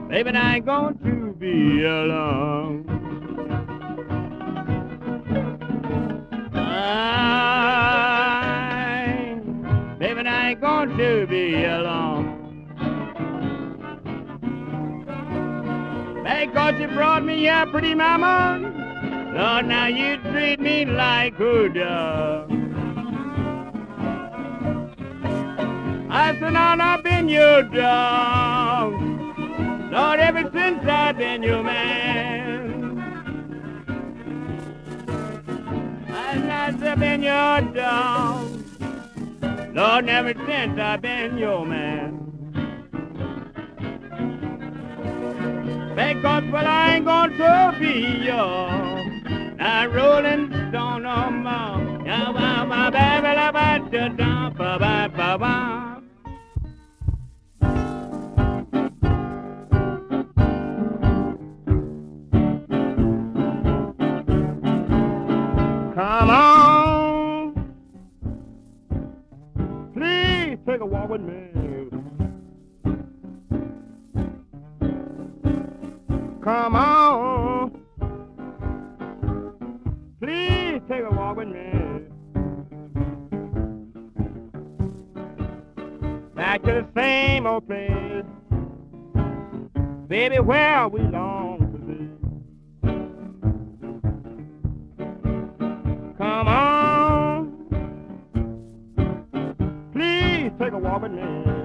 baby, 0.09 0.31
I 0.31 0.57
ain't 0.57 0.67
going 0.67 0.99
to 1.05 1.35
be 1.39 1.85
alone. 1.85 2.85
I, 6.53 7.79
baby, 10.01 10.21
I 10.23 10.51
ain't 10.51 10.61
going 10.61 10.97
to 10.99 11.27
be 11.29 11.65
alone. 11.65 12.18
Because 16.29 16.79
you 16.81 16.89
brought 16.89 17.25
me 17.25 17.39
here, 17.39 17.67
pretty 17.67 17.95
mama. 17.95 18.61
Lord, 19.35 19.67
now 19.67 19.87
you 19.87 20.19
treat 20.31 20.61
me 20.61 20.85
like 20.85 21.39
a 21.41 21.69
dog. 21.69 22.51
I 26.11 26.39
said, 26.39 26.53
Lord, 26.53 26.81
I've 26.81 27.03
been 27.03 27.29
your 27.29 27.63
dog. 27.63 28.93
Lord, 29.91 30.21
ever 30.21 30.51
since 30.53 30.85
I've 30.87 31.17
been 31.17 31.43
your 31.43 31.63
man. 31.63 32.09
I've 36.81 37.01
been 37.01 37.23
your 37.23 37.61
dog. 37.61 38.49
Lord, 39.75 40.09
ever 40.09 40.35
since 40.47 40.79
I've 40.79 41.03
been 41.03 41.39
your 41.39 41.67
man. 41.67 42.38
Because, 45.95 46.45
well, 46.53 46.67
I 46.67 46.95
ain't 46.95 47.05
going 47.05 47.31
to 47.39 47.77
be 47.79 48.25
your 48.25 48.69
a 49.61 49.89
rolling 49.89 50.51
stone 50.71 51.03
no 51.03 51.31
more. 51.31 52.07
Yeah, 52.07 52.31
wow, 52.31 52.65
my 52.65 52.91
baby. 52.91 53.19
Come 65.99 66.31
on. 66.31 67.75
Please 69.95 70.59
take 70.65 70.81
a 70.81 70.87
walk 70.87 71.11
with 71.11 71.23
me. 71.23 71.48
Come 76.49 76.77
on. 76.77 77.71
Please 80.19 80.81
take 80.89 81.05
a 81.05 81.11
walk 81.15 81.37
with 81.37 81.49
me. 81.49 82.07
Back 86.35 86.63
to 86.63 86.73
the 86.73 86.87
same 86.97 87.47
old 87.47 87.67
place. 87.67 88.25
Baby, 90.09 90.39
where 90.39 90.89
we 90.89 91.01
long 91.01 91.59
to 91.71 91.79
be. 91.87 92.09
Come 96.17 96.49
on. 96.49 97.53
Please 99.93 100.51
take 100.59 100.73
a 100.73 100.79
walk 100.79 101.03
with 101.03 101.13
me. 101.13 101.58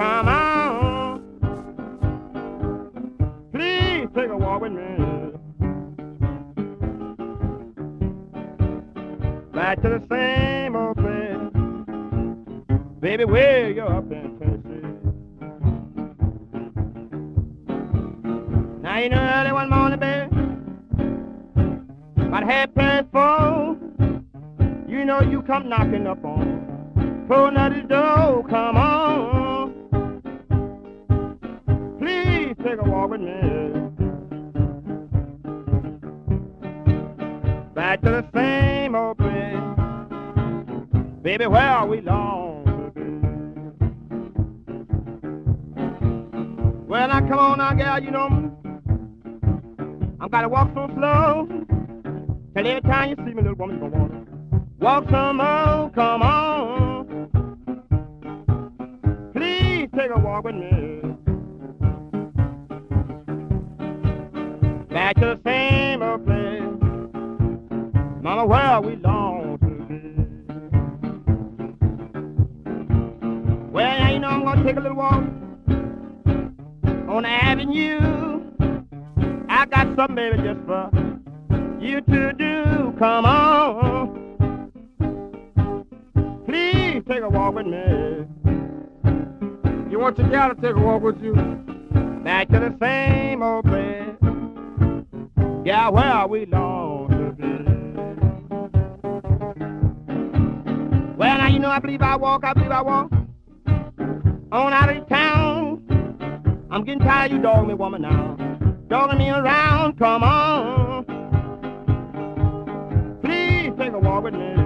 Come 0.00 0.28
on. 0.28 1.20
Please 3.52 4.08
take 4.14 4.30
a 4.30 4.36
walk 4.38 4.62
with 4.62 4.72
me. 4.72 4.80
Back 9.52 9.82
to 9.82 9.90
the 9.90 10.02
same 10.10 10.74
old 10.74 10.96
place. 10.96 11.36
Baby, 13.00 13.26
where 13.26 13.70
you 13.70 13.82
up 13.82 14.10
in 14.10 14.38
Tennessee? 14.38 14.86
Now 18.80 18.98
you 19.00 19.10
know 19.10 19.18
early 19.18 19.52
one 19.52 19.68
morning, 19.68 20.00
baby. 20.00 20.30
About 22.26 22.44
half 22.44 22.74
past 22.74 23.06
four, 23.12 23.76
you 24.88 25.04
know 25.04 25.20
you 25.20 25.42
come 25.42 25.68
knocking 25.68 26.06
up 26.06 26.24
on 26.24 26.70
Poor 27.28 27.50
Nutty's 27.52 27.86
door. 27.86 28.44
Come 28.48 28.76
on, 28.76 29.49
take 32.70 32.86
a 32.86 32.88
walk 32.88 33.10
with 33.10 33.20
me. 33.20 33.32
Back 37.74 38.00
to 38.02 38.10
the 38.10 38.24
same 38.32 38.94
old 38.94 39.18
place, 39.18 39.58
baby. 41.22 41.46
Where 41.46 41.62
are 41.62 41.86
we 41.86 42.00
long. 42.00 42.58
Well, 46.86 47.08
now 47.08 47.20
come 47.20 47.38
on 47.38 47.58
now, 47.58 47.74
girl, 47.74 47.98
You 47.98 48.10
know 48.12 48.26
I'm 50.20 50.28
gotta 50.28 50.48
walk 50.48 50.70
so 50.74 50.88
slow. 50.94 51.48
Till 52.54 52.66
every 52.66 52.82
time 52.82 53.10
you 53.10 53.16
see 53.16 53.34
me, 53.34 53.42
little 53.42 53.54
woman, 53.54 53.76
you 53.76 53.90
gonna 53.90 53.96
wanna 53.96 54.26
walk 54.78 55.10
some 55.10 55.38
more. 55.38 55.90
Come 55.94 56.22
on. 56.22 57.30
Please 59.32 59.88
take 59.96 60.10
a 60.14 60.18
walk 60.20 60.44
with 60.44 60.54
me. 60.54 60.99
Back 65.00 65.16
to 65.16 65.20
the 65.22 65.40
same 65.46 66.02
old 66.02 66.26
place. 66.26 66.60
Mama, 68.22 68.44
where 68.44 68.82
we 68.82 68.96
long 68.96 69.56
to. 69.58 69.66
Well, 73.72 73.98
now 73.98 74.10
you 74.12 74.18
know 74.18 74.28
I'm 74.28 74.44
gonna 74.44 74.62
take 74.62 74.76
a 74.76 74.80
little 74.80 74.98
walk 74.98 75.24
on 77.08 77.22
the 77.22 77.30
avenue. 77.30 78.42
I 79.48 79.64
got 79.64 79.96
something, 79.96 80.16
baby, 80.16 80.36
just 80.42 80.60
for 80.66 80.90
you 81.80 82.02
to 82.02 82.34
do. 82.34 82.94
Come 82.98 83.24
on. 83.24 84.70
Please 86.44 87.02
take 87.08 87.22
a 87.22 87.28
walk 87.30 87.54
with 87.54 87.64
me. 87.64 88.26
You 89.90 89.98
want 89.98 90.18
your 90.18 90.28
gal 90.28 90.54
to 90.54 90.60
take 90.60 90.76
a 90.76 90.78
walk 90.78 91.00
with 91.02 91.22
you? 91.22 91.32
Back 92.22 92.50
to 92.50 92.58
the 92.58 92.76
same 92.78 93.42
old 93.42 93.64
place. 93.64 94.09
Yeah, 95.70 95.88
where 95.88 96.26
we 96.26 96.46
long 96.46 97.06
to 97.10 97.30
be. 97.30 97.46
Well, 101.16 101.38
now 101.38 101.46
you 101.46 101.60
know 101.60 101.70
I 101.70 101.78
believe 101.78 102.02
I 102.02 102.16
walk, 102.16 102.42
I 102.42 102.54
believe 102.54 102.72
I 102.72 102.82
walk. 102.82 103.12
On 104.50 104.72
out 104.72 104.88
of 104.88 105.08
town. 105.08 106.66
I'm 106.72 106.82
getting 106.82 106.98
tired 106.98 107.30
of 107.30 107.36
you 107.36 107.42
dogging 107.44 107.68
me, 107.68 107.74
woman, 107.74 108.02
now. 108.02 108.34
Dogging 108.88 109.18
me 109.18 109.30
around, 109.30 109.96
come 109.96 110.24
on. 110.24 111.04
Please 113.22 113.72
take 113.78 113.92
a 113.92 113.98
walk 114.00 114.24
with 114.24 114.34
me. 114.34 114.56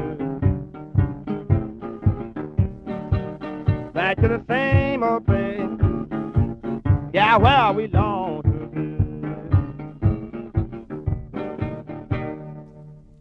Back 3.93 4.17
to 4.23 4.29
the 4.29 4.43
same 4.49 5.03
old 5.03 5.27
place. 5.27 5.61
Yeah, 7.12 7.37
where 7.37 7.75
we 7.75 7.88
long 7.88 8.23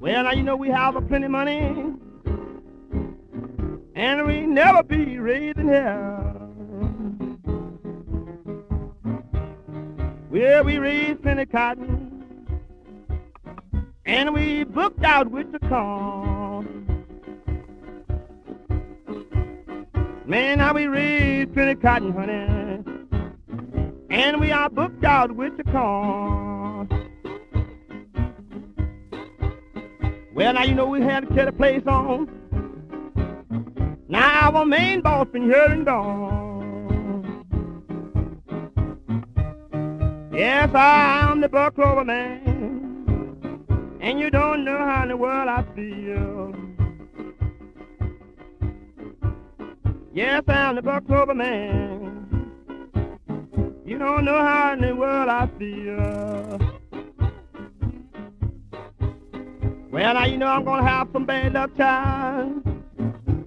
Well, 0.00 0.24
now 0.24 0.32
you 0.32 0.42
know 0.42 0.56
we 0.56 0.70
have 0.70 0.96
a 0.96 1.00
plenty 1.00 1.28
money, 1.28 1.94
and 3.94 4.26
we 4.26 4.40
never 4.40 4.82
be 4.82 5.20
raising 5.20 5.68
hell. 5.68 6.41
Well, 10.32 10.64
we 10.64 10.78
raised 10.78 11.22
plenty 11.22 11.44
cotton, 11.44 12.24
and 14.06 14.32
we 14.32 14.64
booked 14.64 15.04
out 15.04 15.30
with 15.30 15.52
the 15.52 15.58
corn. 15.58 17.04
Man, 20.24 20.56
now 20.56 20.72
we 20.72 20.86
raised 20.86 21.52
plenty 21.52 21.74
cotton, 21.74 22.14
honey, 22.14 22.82
and 24.08 24.40
we 24.40 24.50
are 24.50 24.70
booked 24.70 25.04
out 25.04 25.32
with 25.32 25.58
the 25.58 25.64
corn. 25.64 26.88
Well, 30.34 30.54
now 30.54 30.62
you 30.62 30.74
know 30.74 30.86
we 30.86 31.02
had 31.02 31.28
to 31.28 31.34
tear 31.34 31.44
the 31.44 31.52
place 31.52 31.82
on. 31.86 32.26
Now 34.08 34.50
our 34.50 34.64
main 34.64 35.02
boss 35.02 35.28
been 35.30 35.42
here 35.42 35.66
and 35.66 35.84
gone. 35.84 36.41
Yes, 40.32 40.74
I'm 40.74 41.42
the 41.42 41.48
Burr 41.48 41.70
Clover 41.72 42.04
man, 42.06 43.66
and 44.00 44.18
you 44.18 44.30
don't 44.30 44.64
know 44.64 44.78
how 44.78 45.02
in 45.02 45.10
the 45.10 45.16
world 45.18 45.46
I 45.46 45.62
feel. 45.74 46.54
Yes, 50.14 50.42
I'm 50.48 50.76
the 50.76 50.82
Burr 50.82 51.02
Clover 51.02 51.34
man. 51.34 52.48
You 53.84 53.98
don't 53.98 54.24
know 54.24 54.38
how 54.38 54.72
in 54.72 54.80
the 54.80 54.96
world 54.96 55.28
I 55.28 55.46
feel. 55.58 56.58
Well, 59.90 60.14
now 60.14 60.24
you 60.24 60.38
know 60.38 60.46
I'm 60.46 60.64
gonna 60.64 60.88
have 60.88 61.08
some 61.12 61.26
bad 61.26 61.52
luck 61.52 61.76
time, 61.76 62.84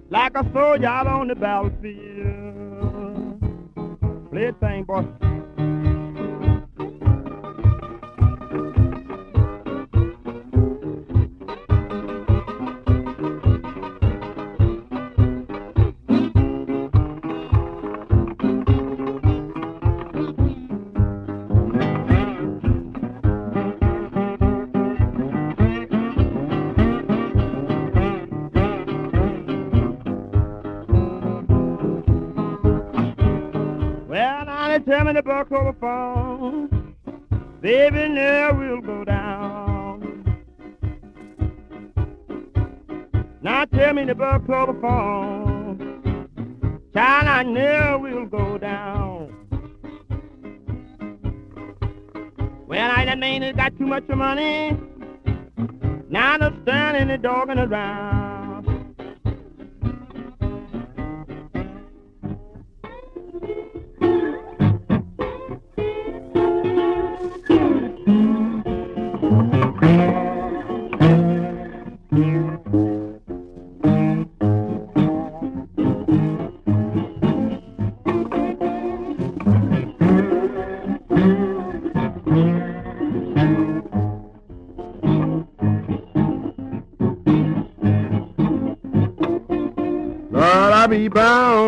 like 0.08 0.36
a 0.36 0.44
soldier 0.52 0.86
out 0.86 1.08
on 1.08 1.26
the 1.26 1.34
battlefield. 1.34 1.90
Play 4.30 4.44
it 4.44 4.60
thing, 4.60 4.84
boy. 4.84 5.04
Tell 35.06 35.14
me 35.14 35.20
the 35.20 35.22
buck 35.22 35.52
over 35.52 35.72
phone. 35.74 36.94
Baby, 37.60 38.08
now 38.08 38.58
we'll 38.58 38.80
go 38.80 39.04
down. 39.04 40.36
Now 43.40 43.64
tell 43.66 43.94
me 43.94 44.04
the 44.04 44.16
buck 44.16 44.48
over 44.48 44.80
phone. 44.80 46.28
Child, 46.92 47.28
I 47.28 47.42
know 47.44 47.98
we'll 48.02 48.26
go 48.26 48.58
down. 48.58 49.32
Well, 52.66 52.90
I 52.90 53.04
that 53.04 53.18
man 53.18 53.42
has 53.42 53.54
got 53.54 53.78
too 53.78 53.86
much 53.86 54.08
money. 54.08 54.76
Now 56.08 56.38
they're 56.38 56.52
standing 56.64 57.08
the 57.08 57.18
dogging 57.18 57.58
around. 57.58 58.25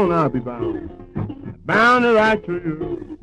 I'll 0.06 0.28
be 0.28 0.38
bound, 0.38 1.66
bound 1.66 2.04
to 2.04 2.14
write 2.14 2.46
to 2.46 2.52
you. 2.52 3.18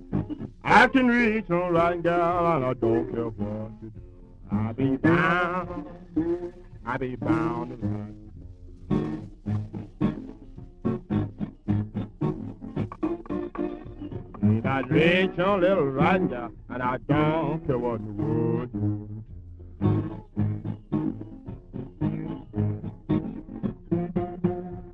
I 0.61 0.87
can 0.87 1.07
reach 1.07 1.49
on 1.49 1.71
right 1.73 2.03
down, 2.03 2.55
and 2.57 2.65
I 2.65 2.73
don't 2.73 3.11
care 3.13 3.29
what 3.29 3.71
you 3.81 3.91
do. 3.91 4.01
I'll 4.51 4.73
be 4.73 4.97
bound, 4.97 5.85
I'll 6.85 6.97
be 6.97 7.15
bound 7.15 7.69
to 7.69 7.87
write. 7.87 8.11
Ain't 14.43 14.65
I 14.65 14.81
reach 14.81 15.39
on 15.39 15.39
oh, 15.39 15.57
little 15.57 15.85
right 15.85 16.29
down, 16.29 16.57
and 16.69 16.83
I 16.83 16.97
don't 17.07 17.65
care 17.65 17.77
what 17.77 18.01
you 18.01 18.11
would 18.11 18.73
do. 18.73 19.14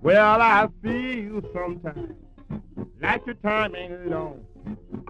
Well, 0.01 0.41
I 0.41 0.67
feel 0.81 1.41
sometimes 1.53 2.15
like 2.99 3.23
your 3.27 3.35
time 3.35 3.75
ain't 3.75 4.09
long. 4.09 4.43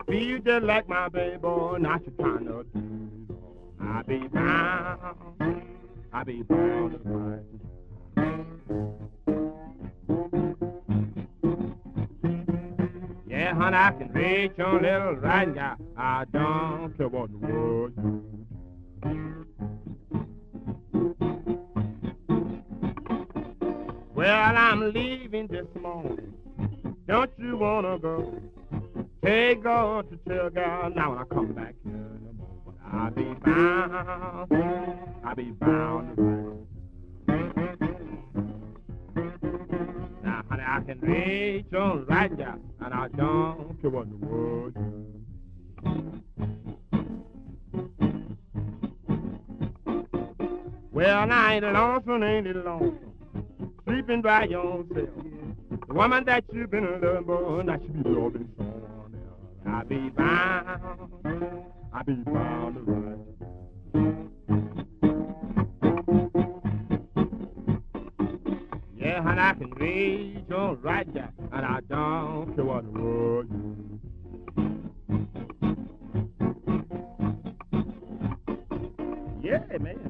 Feel 0.06 0.40
just 0.40 0.66
like 0.66 0.90
my 0.90 1.08
baby 1.08 1.38
not 1.42 2.02
your 2.06 2.16
time 2.20 2.46
to 2.46 2.66
do. 2.74 3.38
I 3.80 4.02
be 4.02 4.28
bound, 4.28 5.00
I 6.12 6.24
be 6.26 6.44
bound 6.44 6.92
to 6.92 7.00
find. 7.00 7.62
Yeah, 13.30 13.56
honey, 13.56 13.78
I 13.78 13.92
can 13.92 14.12
reach 14.12 14.52
your 14.58 14.82
little 14.82 15.14
right 15.16 15.56
guy. 15.56 15.76
I 15.96 16.26
don't 16.34 16.98
care 16.98 17.08
what 17.08 17.32
the 17.32 17.38
world. 17.38 17.94
Well, 24.22 24.56
I'm 24.56 24.94
leaving 24.94 25.48
this 25.48 25.66
morning. 25.82 26.36
Don't 27.08 27.32
you 27.40 27.58
wanna 27.58 27.98
go? 27.98 28.40
Hey, 29.24 29.56
go 29.56 30.04
to 30.04 30.16
tell 30.30 30.48
God 30.52 30.96
now 30.96 31.10
when 31.10 31.18
I 31.18 31.24
come 31.24 31.54
back 31.54 31.74
here 31.84 31.96
in 31.96 32.28
the 32.28 32.34
morning. 32.34 32.78
I'll 32.94 33.10
be 33.10 33.24
bound, 33.44 34.54
I'll 35.26 35.36
be 35.36 35.52
bound 35.54 36.68
Now, 40.24 40.44
honey, 40.48 40.64
I 40.68 40.82
can 40.82 41.00
reach 41.02 41.74
on 41.74 42.06
right 42.06 42.38
now, 42.38 42.60
and 42.86 42.94
I 42.94 43.08
don't 43.08 43.82
care 43.82 43.90
what 43.90 44.08
the 44.08 44.18
world 44.24 44.76
Well, 50.92 51.26
now 51.26 51.50
ain't 51.50 51.66
lonesome, 51.66 52.22
ain't 52.22 52.46
it 52.46 52.64
lonesome? 52.64 53.11
Sleeping 53.92 54.22
by 54.22 54.46
yourself. 54.46 54.88
The 55.88 55.94
woman 55.94 56.24
that 56.26 56.46
you've 56.54 56.72
been 56.72 56.86
loving, 57.02 57.24
boy, 57.24 57.62
now 57.64 57.78
she 57.78 57.88
be 57.88 58.10
loving 58.10 58.48
someone 58.58 59.14
else. 59.28 59.42
I 59.66 59.84
be 59.84 60.10
bound, 60.10 61.60
I 61.94 62.02
be 62.04 62.14
bound 62.14 62.76
to 62.76 62.82
run. 62.82 63.26
Yeah, 68.98 69.30
and 69.30 69.40
I 69.42 69.54
can 69.56 69.72
read 69.72 70.46
your 70.48 70.76
right 70.76 71.14
there, 71.14 71.34
and 71.52 71.66
I 71.66 71.82
don't 71.90 72.56
care 72.56 72.64
what 72.64 72.86
the 72.86 72.92
world 72.98 73.48
you. 73.52 74.00
Yeah, 79.44 79.78
man. 79.80 80.01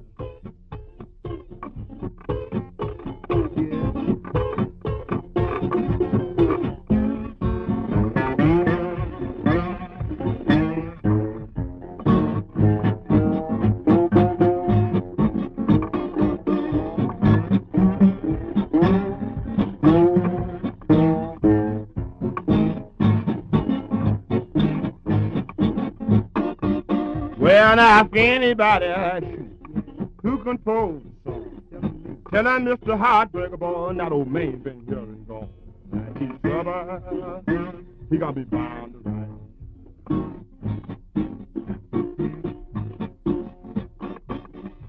Now, 27.74 28.02
ask 28.02 28.14
anybody 28.18 28.88
who 30.22 30.44
controls 30.44 31.04
the 31.24 31.32
song. 31.32 32.18
Tell 32.30 32.46
him 32.46 32.66
Mr. 32.66 33.00
Heartbreaker 33.00 33.58
boy, 33.58 33.94
that 33.94 34.12
old 34.12 34.30
man 34.30 34.58
been 34.58 34.84
here 34.86 35.00
and 35.00 35.26
gone. 35.26 35.48
He's 36.20 36.38
trouble, 36.42 37.44
he 38.10 38.18
gonna 38.18 38.34
be 38.34 38.44
bound 38.44 38.92
to 38.92 39.00
right. 39.10 39.30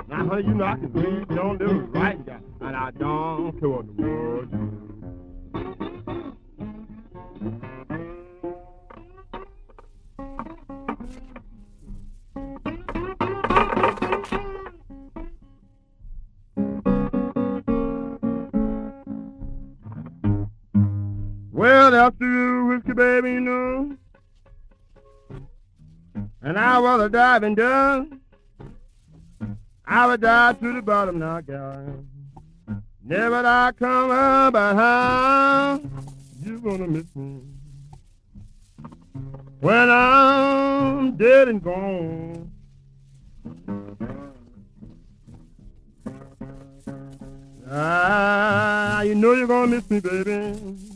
Now, 0.09 0.27
honey, 0.29 0.49
you 0.49 0.55
know 0.55 0.65
I 0.65 0.75
can 0.75 0.93
read 0.93 1.31
your 1.31 1.57
little 1.57 1.83
right 1.83 2.27
guy, 2.27 2.41
and 2.63 2.77
I 2.77 2.91
don't 2.91 3.61
care 3.61 3.69
what 3.69 3.87
the 3.87 4.03
world 4.03 4.49
Well, 21.63 21.95
after 21.95 22.25
you, 22.25 22.67
whiskey 22.67 22.93
baby, 22.93 23.35
you 23.35 23.41
know, 23.41 23.97
and 26.43 26.59
I 26.59 26.81
was 26.81 27.03
a 27.03 27.09
diving 27.09 27.55
done, 27.55 28.21
I 29.87 30.09
would 30.09 30.23
dive 30.23 30.59
to 30.59 30.73
the 30.73 30.83
bottom 30.83 31.21
now, 31.21 31.41
gal. 31.41 32.05
Never 33.05 33.47
I 33.47 33.71
come 33.79 34.11
up, 34.11 34.55
but 34.55 34.75
how 34.75 35.81
you 36.43 36.59
gonna 36.59 36.89
miss 36.89 37.15
me. 37.15 37.43
When 39.61 39.89
I'm 39.89 41.17
dead 41.17 41.47
and 41.47 41.63
gone? 41.63 42.51
Ah, 47.71 49.03
you 49.03 49.15
know 49.15 49.35
you're 49.35 49.47
gonna 49.47 49.69
miss 49.69 49.89
me, 49.89 50.01
baby, 50.01 50.92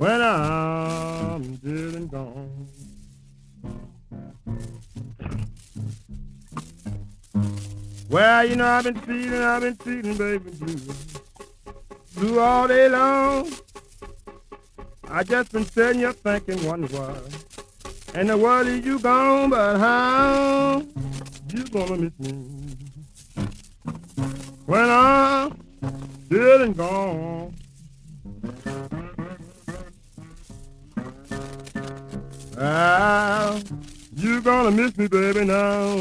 when 0.00 0.22
I'm 0.22 1.56
dead 1.56 1.94
and 1.94 2.10
gone. 2.10 2.68
Well, 8.08 8.46
you 8.46 8.56
know 8.56 8.66
I've 8.66 8.84
been 8.84 8.94
feeling, 8.94 9.42
I've 9.42 9.60
been 9.60 9.74
feeling, 9.74 10.16
baby, 10.16 10.50
blue, 10.52 10.94
blue 12.14 12.40
all 12.40 12.66
day 12.66 12.88
long. 12.88 13.52
I 15.06 15.22
just 15.22 15.52
been 15.52 15.66
sitting 15.66 15.98
here 15.98 16.14
thinking, 16.14 16.66
one 16.66 16.84
why. 16.84 17.18
And 18.14 18.30
the 18.30 18.38
world 18.38 18.68
is 18.68 18.82
you 18.82 19.00
gone, 19.00 19.50
but 19.50 19.78
how 19.78 20.82
you 21.52 21.64
gonna 21.64 21.96
miss 21.98 22.18
me 22.20 22.32
when 24.64 24.88
I'm 24.88 25.52
dead 26.30 26.62
and 26.62 26.74
gone? 26.74 27.54
Ah, 32.62 33.58
you 34.14 34.42
gonna 34.42 34.70
miss 34.70 34.94
me, 34.98 35.08
baby, 35.08 35.46
now 35.46 35.96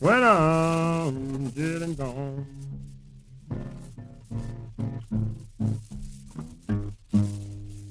when 0.00 0.22
I'm 0.22 1.50
dead 1.50 1.82
and 1.82 1.94
gone. 1.98 2.46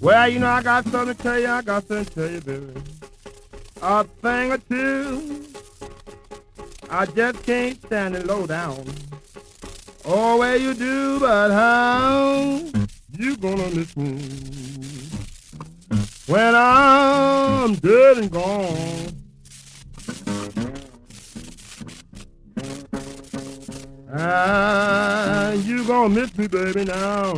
Well, 0.01 0.27
you 0.27 0.39
know, 0.39 0.47
I 0.47 0.63
got 0.63 0.87
something 0.87 1.15
to 1.15 1.21
tell 1.21 1.39
you, 1.39 1.47
I 1.47 1.61
got 1.61 1.87
something 1.87 2.05
to 2.05 2.11
tell 2.11 2.31
you, 2.31 2.41
baby. 2.41 2.81
A 3.83 4.03
thing 4.03 4.51
or 4.53 4.57
two, 4.57 5.45
I 6.89 7.05
just 7.05 7.43
can't 7.43 7.79
stand 7.85 8.15
it 8.15 8.25
low 8.25 8.47
down. 8.47 8.83
Oh, 10.05 10.37
well, 10.37 10.57
you 10.57 10.73
do, 10.73 11.19
but 11.19 11.51
how 11.51 12.63
you 13.11 13.37
gonna 13.37 13.69
miss 13.69 13.95
me 13.95 15.26
when 16.27 16.53
I'm 16.55 17.75
dead 17.75 18.17
and 18.17 18.31
gone? 18.31 19.07
Ah, 24.13 25.51
you 25.51 25.85
gonna 25.85 26.09
miss 26.09 26.37
me, 26.37 26.47
baby, 26.47 26.85
now 26.85 27.33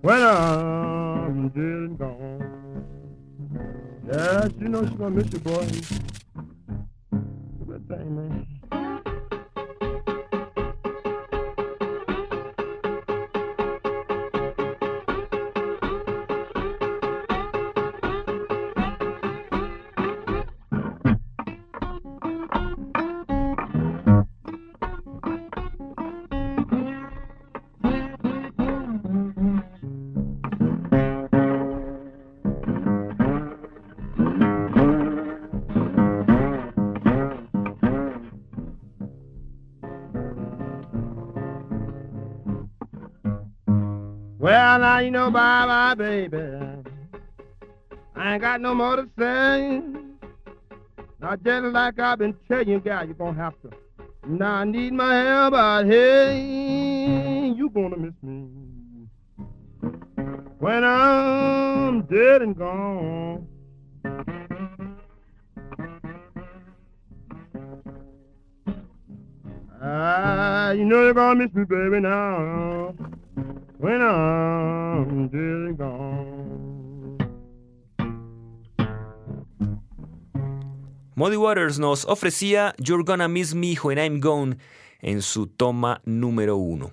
when 0.00 0.22
I'm 0.22 1.48
dead 1.48 1.62
and 1.62 1.98
gone. 1.98 2.84
Yes, 4.06 4.50
you 4.58 4.68
know 4.68 4.84
she's 4.86 4.96
gonna 4.96 5.10
miss 5.10 5.32
you, 5.32 5.38
boy. 5.38 5.66
Good 7.66 7.88
thing, 7.88 8.16
man. 8.16 8.57
You 45.00 45.10
know, 45.10 45.30
bye 45.30 45.66
bye, 45.66 45.94
baby. 45.94 46.38
I 48.16 48.32
ain't 48.32 48.42
got 48.42 48.60
no 48.60 48.74
more 48.74 48.96
to 48.96 49.08
say. 49.18 49.80
Now, 51.20 51.36
just 51.36 51.66
like 51.66 51.98
I've 51.98 52.18
been 52.18 52.34
telling 52.48 52.68
you, 52.68 52.80
gal, 52.80 53.04
you're 53.04 53.14
gonna 53.14 53.36
have 53.36 53.54
to. 53.62 53.70
Now, 54.26 54.54
I 54.56 54.64
need 54.64 54.92
my 54.92 55.14
help, 55.14 55.52
but 55.52 55.86
hey, 55.86 57.52
you 57.56 57.70
gonna 57.70 57.96
miss 57.96 58.14
me 58.22 58.48
when 60.58 60.84
I'm 60.84 62.02
dead 62.02 62.42
and 62.42 62.56
gone. 62.56 63.46
Ah, 69.80 70.72
you 70.72 70.84
know 70.84 71.02
you're 71.02 71.14
gonna 71.14 71.36
miss 71.36 71.54
me, 71.54 71.64
baby, 71.64 72.00
now 72.00 72.94
when 73.78 74.02
I'm 74.02 75.28
gone. 75.76 77.18
Muddy 81.14 81.36
Waters 81.36 81.78
nos 81.78 82.04
ofrecía 82.04 82.74
You're 82.78 83.02
Gonna 83.04 83.28
Miss 83.28 83.54
Me 83.54 83.76
When 83.82 83.98
I'm 83.98 84.20
Gone 84.20 84.56
en 85.00 85.22
su 85.22 85.46
toma 85.46 86.00
número 86.04 86.56
uno. 86.56 86.92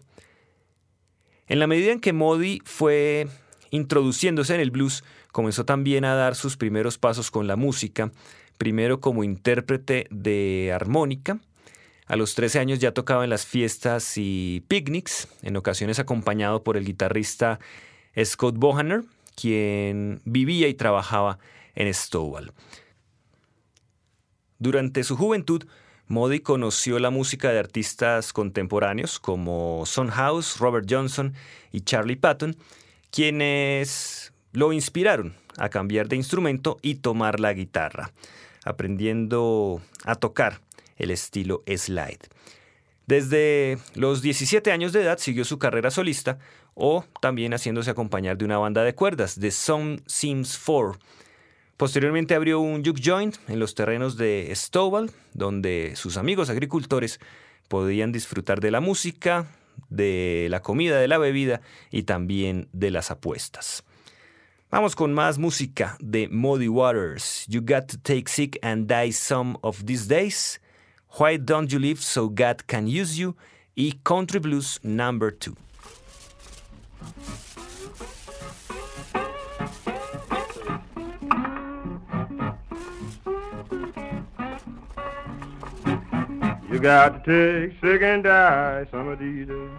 En 1.47 1.59
la 1.59 1.67
medida 1.67 1.91
en 1.91 1.99
que 1.99 2.13
Muddy 2.13 2.59
fue 2.65 3.27
introduciéndose 3.69 4.55
en 4.55 4.61
el 4.61 4.71
blues, 4.71 5.03
comenzó 5.31 5.65
también 5.65 6.05
a 6.05 6.15
dar 6.15 6.35
sus 6.35 6.57
primeros 6.57 6.97
pasos 6.97 7.29
con 7.29 7.45
la 7.45 7.55
música, 7.55 8.11
primero 8.57 8.99
como 8.99 9.23
intérprete 9.23 10.07
de 10.09 10.71
armónica, 10.73 11.39
a 12.07 12.15
los 12.15 12.35
13 12.35 12.59
años 12.59 12.79
ya 12.79 12.93
tocaba 12.93 13.23
en 13.23 13.29
las 13.29 13.45
fiestas 13.45 14.13
y 14.17 14.63
picnics, 14.67 15.27
en 15.41 15.57
ocasiones 15.57 15.99
acompañado 15.99 16.63
por 16.63 16.77
el 16.77 16.85
guitarrista 16.85 17.59
Scott 18.23 18.55
Bohanner, 18.57 19.03
quien 19.35 20.21
vivía 20.25 20.67
y 20.67 20.73
trabajaba 20.73 21.39
en 21.73 21.93
Stowell. 21.93 22.51
Durante 24.59 25.03
su 25.03 25.17
juventud, 25.17 25.65
Modi 26.07 26.39
conoció 26.39 26.99
la 26.99 27.09
música 27.09 27.51
de 27.51 27.59
artistas 27.59 28.31
contemporáneos 28.31 29.19
como 29.19 29.83
Son 29.85 30.09
House, 30.09 30.59
Robert 30.59 30.87
Johnson 30.89 31.33
y 31.71 31.81
Charlie 31.81 32.15
Patton, 32.15 32.55
quienes 33.09 34.31
lo 34.51 34.71
inspiraron 34.71 35.35
a 35.57 35.69
cambiar 35.69 36.07
de 36.07 36.15
instrumento 36.15 36.77
y 36.81 36.95
tomar 36.95 37.39
la 37.39 37.53
guitarra, 37.53 38.11
aprendiendo 38.63 39.81
a 40.03 40.15
tocar 40.15 40.61
el 40.95 41.11
estilo 41.11 41.63
slide. 41.67 42.29
Desde 43.07 43.77
los 43.93 44.21
17 44.21 44.71
años 44.71 44.91
de 44.91 45.03
edad 45.03 45.19
siguió 45.19 45.45
su 45.45 45.59
carrera 45.59 45.91
solista 45.91 46.39
o 46.73 47.05
también 47.21 47.53
haciéndose 47.53 47.91
acompañar 47.91 48.37
de 48.37 48.45
una 48.45 48.57
banda 48.57 48.83
de 48.83 48.95
cuerdas, 48.95 49.37
The 49.39 49.51
Some 49.51 49.99
Seems 50.07 50.57
4. 50.57 50.97
Posteriormente 51.77 52.35
abrió 52.35 52.59
un 52.61 52.83
juke 52.83 53.01
joint 53.03 53.35
en 53.47 53.59
los 53.59 53.75
terrenos 53.75 54.17
de 54.17 54.51
Stowell, 54.55 55.11
donde 55.33 55.93
sus 55.95 56.17
amigos 56.17 56.49
agricultores 56.49 57.19
podían 57.67 58.11
disfrutar 58.11 58.59
de 58.59 58.71
la 58.71 58.79
música, 58.79 59.47
de 59.89 60.47
la 60.49 60.61
comida, 60.61 60.99
de 60.99 61.07
la 61.07 61.17
bebida 61.17 61.61
y 61.91 62.03
también 62.03 62.69
de 62.71 62.91
las 62.91 63.11
apuestas. 63.11 63.83
Vamos 64.71 64.95
con 64.95 65.13
más 65.13 65.37
música 65.37 65.97
de 65.99 66.27
Muddy 66.27 66.67
Waters. 66.67 67.45
You 67.47 67.61
got 67.61 67.87
to 67.87 67.97
take 68.01 68.27
sick 68.27 68.57
and 68.63 68.87
die 68.87 69.11
some 69.11 69.57
of 69.61 69.85
these 69.85 70.07
days. 70.07 70.59
Why 71.17 71.37
Don't 71.37 71.71
You 71.71 71.79
Live 71.79 72.03
So 72.03 72.27
God 72.27 72.67
Can 72.67 72.87
Use 72.87 73.17
You 73.17 73.37
y 73.77 73.93
Country 74.03 74.37
Blues 74.37 74.81
Number 74.83 75.31
2. 75.31 75.55
You 86.69 86.79
got 86.79 87.23
to 87.23 87.69
take 87.69 87.79
sick 87.79 88.01
and 88.01 88.21
die 88.21 88.85
some 88.91 89.07
of 89.07 89.17
these 89.17 89.47
days. 89.47 89.69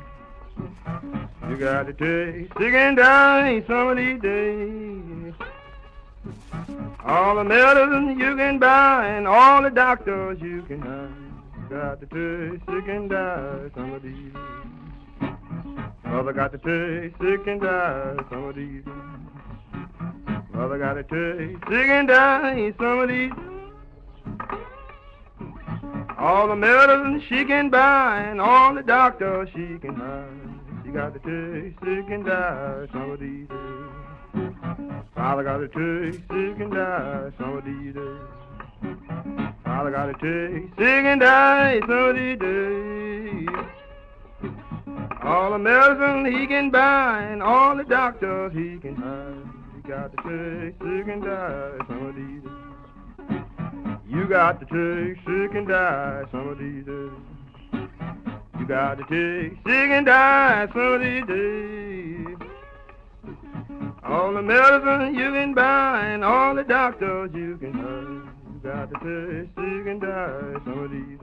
You 1.50 1.56
got 1.58 1.86
to 1.86 1.92
take 1.92 2.48
sick 2.56 2.72
and 2.72 2.96
die 2.96 3.62
some 3.66 3.88
of 3.88 3.98
these 3.98 4.22
days. 4.22 5.34
All 7.04 7.36
the 7.36 7.44
medicine 7.44 8.18
you 8.18 8.34
can 8.36 8.58
buy 8.58 9.06
and 9.06 9.28
all 9.28 9.62
the 9.62 9.68
doctors 9.68 10.40
you 10.40 10.62
can 10.62 10.80
have. 10.80 11.25
Got 11.68 12.00
to 12.00 12.06
take 12.06 12.60
sick 12.64 12.88
and 12.88 13.10
die 13.10 13.70
some 13.74 13.92
of 13.92 14.02
these. 14.02 14.32
Mother 16.04 16.32
got 16.32 16.52
to 16.52 16.58
take 16.58 17.16
sick 17.20 17.46
and 17.46 17.60
die 17.60 18.16
some 18.30 18.44
of 18.44 18.54
these. 18.54 18.84
Mother 20.52 20.78
got 20.78 20.94
to 20.94 21.02
take 21.02 21.58
sick 21.68 21.88
and 21.88 22.08
die 22.08 22.72
some 22.78 22.98
of 23.00 23.08
these 23.08 23.32
all 26.18 26.48
the 26.48 26.56
medicine 26.56 27.22
she 27.28 27.44
can 27.44 27.68
buy 27.68 28.20
and 28.20 28.40
all 28.40 28.74
the 28.74 28.82
doctors 28.82 29.48
she 29.50 29.78
can 29.78 29.94
buy. 29.94 30.24
She 30.84 30.90
got 30.90 31.12
to 31.14 31.20
take 31.20 31.78
sick 31.80 32.10
and 32.10 32.24
die 32.24 32.86
some 32.92 33.10
of 33.10 33.20
these 33.20 33.46
days. 33.48 34.54
Father 35.14 35.44
got 35.44 35.58
to 35.58 35.68
take 35.68 36.14
sick 36.14 36.60
and 36.60 36.72
die 36.72 37.30
some 37.38 37.58
of 37.58 37.64
these 37.64 37.94
days. 37.94 39.55
Father 39.76 39.90
got 39.90 40.06
to 40.06 40.14
take 40.14 40.70
sick 40.78 41.04
and 41.04 41.20
die 41.20 41.80
some 41.80 41.90
of 41.90 42.16
these 42.16 42.38
days. 42.38 43.46
All 45.22 45.50
the 45.50 45.58
medicine 45.58 46.24
he 46.32 46.46
can 46.46 46.70
buy 46.70 47.24
and 47.24 47.42
all 47.42 47.76
the 47.76 47.84
doctors 47.84 48.54
he 48.54 48.78
can 48.78 48.96
hire. 48.96 49.34
You 49.34 49.82
got 49.86 50.12
to 50.12 50.22
take 50.22 50.78
sick 50.80 51.08
and 51.12 51.22
die 51.22 51.76
some 51.88 52.06
of 52.06 52.14
these 52.16 52.42
days. 52.42 53.42
You 54.08 54.26
got 54.26 54.60
to 54.60 54.64
take 54.64 55.18
sick 55.26 55.54
and 55.54 55.68
die 55.68 56.24
some 56.30 56.48
of 56.48 56.58
these 56.58 56.86
days. 56.86 57.10
You 58.58 58.66
got 58.66 58.94
to 58.96 59.02
take 59.02 59.58
sick 59.62 59.90
and 59.90 60.06
die 60.06 60.68
some 60.72 60.92
of 60.94 61.00
these 61.02 61.26
days. 61.26 62.36
All 64.04 64.32
the 64.32 64.40
medicine 64.40 65.14
you 65.14 65.32
can 65.32 65.52
buy 65.52 66.06
and 66.06 66.24
all 66.24 66.54
the 66.54 66.64
doctors 66.64 67.30
you 67.34 67.58
can 67.58 67.74
hire. 67.74 68.35
You 68.66 68.72
got 68.72 68.90
to 68.90 68.94
take 68.94 69.48
sick 69.54 69.86
and 69.86 70.00
die. 70.00 70.54
Some 70.64 70.78
of 70.82 70.90
these. 70.90 71.20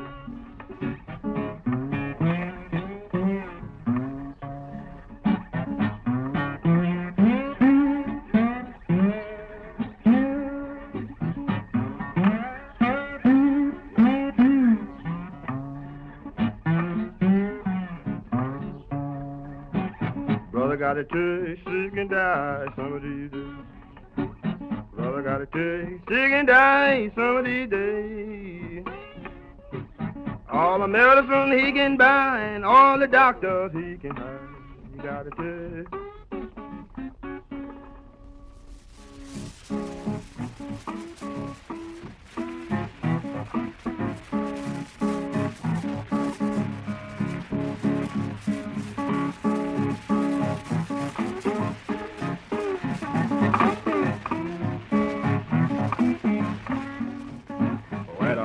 Brother 20.50 20.78
got 20.78 20.94
to 20.94 21.04
take 21.04 21.58
sick 21.66 21.98
and 21.98 22.10
die 22.10 22.66
some 22.78 22.94
of 22.94 23.02
these 23.02 23.32
days. 23.32 23.53
Brother 25.24 25.46
got 25.46 25.54
to 25.54 25.88
take 25.88 26.00
sick 26.10 26.32
and 26.34 26.48
die 26.48 27.10
some 27.16 27.38
of 27.38 27.46
these 27.46 27.70
days. 27.70 28.84
All 30.52 30.80
the 30.80 30.88
medicine 30.88 31.58
he 31.58 31.72
can 31.72 31.96
buy 31.96 32.42
and 32.42 32.66
all 32.66 33.00
the 33.00 33.08
doctors 33.08 33.72
he 33.72 33.96
can 33.98 34.18
hire. 34.18 34.50
He 34.92 35.02
got 35.02 35.24
to 35.24 35.30
take. 35.32 36.13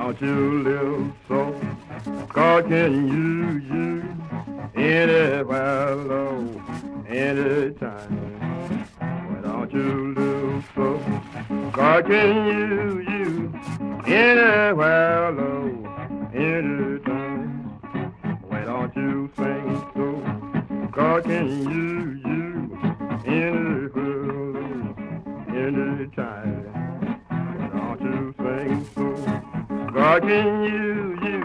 Don't 0.09 0.23
you 0.23 0.63
live 0.63 1.13
so? 1.29 1.61
God 2.29 2.69
can 2.69 3.09
use 3.09 3.65
you 3.65 4.83
anywhere, 4.83 5.95
low, 5.97 6.63
anytime. 7.07 8.17
Why 9.01 9.41
don't 9.43 9.71
you 9.71 10.15
live 10.15 10.65
so? 10.75 10.99
God 11.73 12.07
can 12.07 12.47
use 12.47 13.07
you 13.07 13.53
anywhere, 14.07 15.31
low, 15.31 16.31
anytime. 16.33 16.88
Can 30.09 30.65
use 30.65 31.19
you 31.23 31.43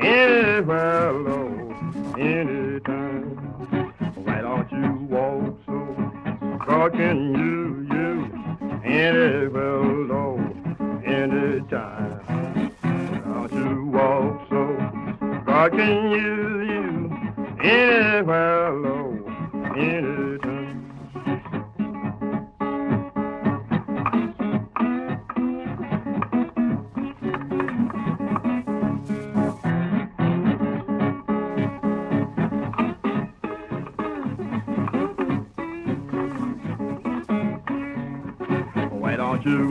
anywhere, 0.00 1.12
Lord, 1.12 2.18
anytime. 2.18 3.36
Why 4.24 4.40
don't 4.40 4.72
you 4.72 4.92
walk 5.08 5.58
so? 5.66 6.90
Can 6.90 7.34
use 7.34 7.88
you 7.90 8.12
anywhere, 8.84 9.82
Lord, 9.82 10.56
anytime. 11.04 12.70
Why 12.80 13.46
don't 13.48 13.52
you 13.52 13.86
walk 13.86 14.48
so? 14.48 14.62
Can 15.76 16.10
use 16.10 16.68
you 16.68 16.90
anywhere, 17.62 18.61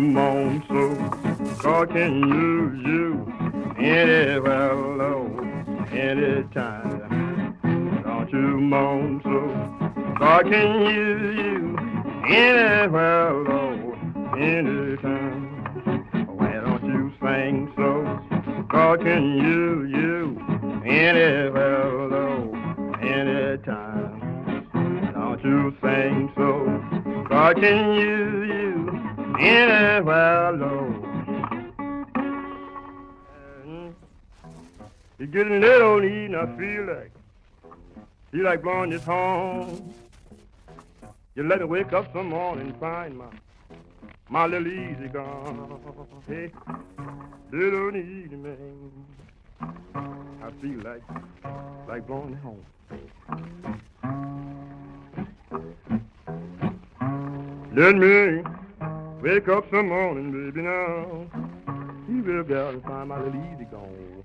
moan 0.02 0.64
so? 0.68 0.96
God 1.62 1.90
can 1.92 2.28
use 2.28 2.86
you 2.86 3.32
anywhere, 3.78 4.74
Lord, 4.74 5.48
anytime. 5.94 7.58
Don't 8.04 8.32
you 8.32 8.60
moan 8.60 9.22
so? 9.24 9.42
God 10.18 10.44
can 10.44 10.82
use 10.86 11.38
you 11.38 11.78
anywhere, 12.28 13.21
getting 35.32 35.62
late 35.62 35.82
on 35.82 36.02
the 36.02 36.08
evening, 36.08 36.36
I 36.36 36.46
feel 36.58 36.86
like. 36.86 37.12
Feel 38.32 38.44
like 38.44 38.62
blowing 38.62 38.90
this 38.90 39.04
horn. 39.04 39.94
You 41.36 41.44
let 41.44 41.60
me 41.60 41.66
wake 41.66 41.94
up 41.94 42.12
some 42.14 42.28
morning 42.28 42.74
find 42.80 43.18
my 43.18 43.28
my 44.30 44.46
little 44.46 44.68
easy 44.68 45.08
gone. 45.08 45.80
Hey, 46.28 46.52
little 47.52 47.88
on 47.88 47.94
the 47.94 48.00
evening. 48.00 49.06
I 49.62 50.52
feel 50.62 50.80
like 50.82 51.02
like 51.88 52.06
blowing 52.08 52.34
it 52.34 52.40
home. 52.40 52.66
Let 57.74 57.96
me 57.96 58.44
wake 59.22 59.48
up 59.48 59.70
some 59.72 59.88
morning, 59.88 60.32
baby, 60.32 60.62
now. 60.62 61.26
You 62.10 62.22
will 62.24 62.44
go 62.44 62.70
and 62.70 62.84
find 62.84 63.08
my 63.10 63.22
little 63.22 63.54
easy 63.54 63.66
gone. 63.66 64.21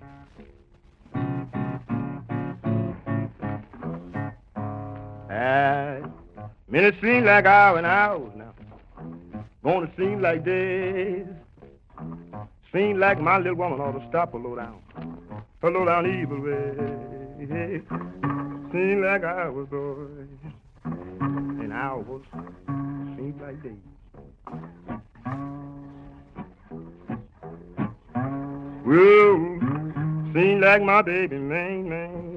Ah, 5.39 5.99
minutes 6.67 6.97
seem 7.03 7.27
like 7.27 7.45
hours 7.45 7.77
and 7.77 7.87
hours 7.87 8.33
now. 8.37 8.55
Gonna 9.63 9.91
seem 9.99 10.23
like 10.23 10.47
days. 10.47 11.27
Seem 12.73 12.99
like 12.99 13.21
my 13.21 13.37
little 13.37 13.57
woman 13.57 13.79
ought 13.79 13.93
to 14.01 14.09
stop 14.09 14.33
a 14.33 14.39
low 14.39 14.57
down. 14.57 14.81
A 15.63 15.69
low 15.69 15.85
down 15.85 16.07
evil 16.07 16.41
way. 16.41 17.83
Seem 18.73 19.03
like 19.05 19.25
hours, 19.25 19.69
boy. 19.69 20.07
And 20.85 21.71
hours 21.71 22.23
seem 23.17 23.39
like 23.43 23.63
days. 23.63 23.77
Well, 28.87 30.33
seem 30.33 30.61
like 30.63 30.83
my 30.83 31.03
baby, 31.03 31.37
man, 31.37 31.89
man. 31.91 32.36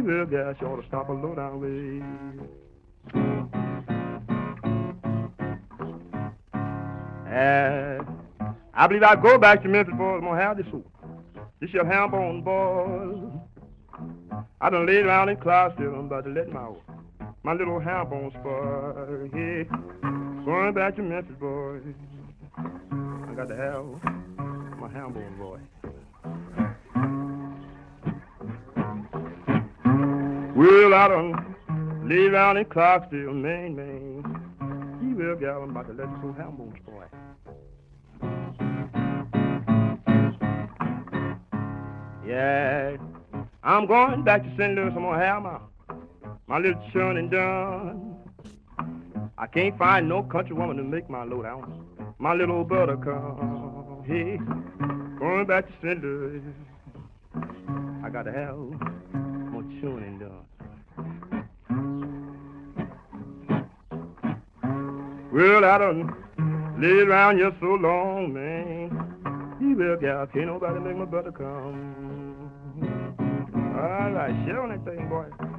Guess 0.00 0.56
you 0.62 0.66
ought 0.66 0.80
to 0.80 0.86
stop 0.88 1.10
a 1.10 1.12
low 1.12 1.34
down 1.34 1.60
way. 1.60 2.00
Uh, 7.30 8.02
I 8.72 8.86
believe 8.86 9.02
I'll 9.02 9.16
go 9.16 9.36
back 9.36 9.62
to 9.62 9.68
Memphis, 9.68 9.94
boys. 9.96 10.20
I'm 10.20 10.24
gonna 10.24 10.40
have 10.40 10.56
this 10.56 10.66
soup. 10.70 10.88
This 11.60 11.70
your 11.74 11.84
ham 11.84 12.10
bone, 12.10 12.40
boys. 12.42 13.30
I 14.62 14.70
done 14.70 14.86
laid 14.86 15.04
around 15.04 15.28
in 15.28 15.36
Clarksville. 15.36 15.94
I'm 15.94 16.06
about 16.06 16.24
to 16.24 16.30
let 16.30 16.48
my 16.48 16.70
my 17.42 17.52
little 17.52 17.78
ham 17.78 18.08
bone 18.08 18.30
spoil. 18.40 19.28
Yeah. 19.34 19.64
Going 20.46 20.72
back 20.72 20.96
to 20.96 21.02
Memphis, 21.02 21.36
boys. 21.38 21.82
I 22.56 23.34
got 23.34 23.48
to 23.48 23.56
have 23.56 23.84
my 24.80 24.88
ham 24.88 25.12
bone, 25.12 25.36
boy. 25.38 25.58
Well, 30.60 30.92
I 30.92 31.08
done 31.08 31.56
lay 32.06 32.26
around 32.26 32.58
in 32.58 32.66
Clarksville, 32.66 33.32
Maine, 33.32 33.74
Maine. 33.74 34.22
He 35.00 35.14
will 35.14 35.34
gal, 35.34 35.62
I'm 35.62 35.70
about 35.70 35.86
to 35.86 35.94
let 35.94 36.10
this 36.10 36.20
some 36.20 36.36
ham 36.36 36.56
bone 36.56 36.74
spoil. 36.82 37.08
Yeah, 42.26 42.98
I'm 43.64 43.86
going 43.86 44.22
back 44.22 44.42
to 44.42 44.50
St. 44.50 44.74
Louis. 44.74 44.88
I'm 44.88 45.02
gonna 45.02 45.24
have 45.24 45.42
my 45.42 45.60
my 46.46 46.58
little 46.58 46.82
churning 46.92 47.30
done. 47.30 48.16
I 49.38 49.46
can't 49.46 49.78
find 49.78 50.10
no 50.10 50.24
country 50.24 50.54
woman 50.54 50.76
to 50.76 50.82
make 50.82 51.08
my 51.08 51.24
load 51.24 51.46
out. 51.46 51.70
My 52.18 52.34
little 52.34 52.56
old 52.56 52.68
buttercup, 52.68 54.04
hey, 54.04 54.38
going 55.18 55.46
back 55.46 55.68
to 55.68 55.72
St. 55.80 56.02
Louis. 56.04 56.42
I 58.04 58.10
got 58.10 58.24
to 58.24 58.32
have 58.32 58.56
more 59.50 59.62
tuning 59.80 60.18
done. 60.18 60.49
Well, 65.32 65.64
I 65.64 65.78
done 65.78 66.12
laid 66.78 67.06
around 67.08 67.36
here 67.36 67.54
so 67.60 67.66
long, 67.66 68.32
man. 68.32 68.90
You 69.60 69.76
will, 69.76 69.96
gal, 69.96 70.26
can't 70.26 70.46
nobody 70.46 70.80
make 70.80 70.96
my 70.96 71.04
brother 71.04 71.30
come. 71.30 72.50
All 73.78 74.10
right, 74.10 74.34
share 74.44 74.60
on 74.60 74.70
that 74.70 74.84
thing, 74.84 75.08
boy. 75.08 75.49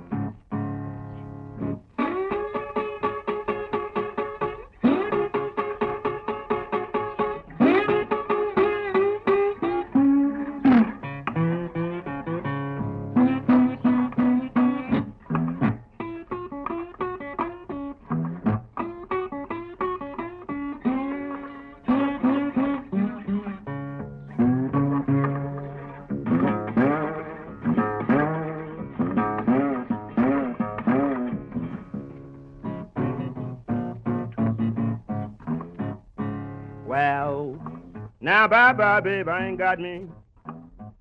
Now 38.42 38.48
bye 38.48 38.74
bye, 38.74 39.00
babe, 39.00 39.28
I 39.28 39.46
ain't 39.46 39.60
got 39.60 39.80
me 39.80 40.08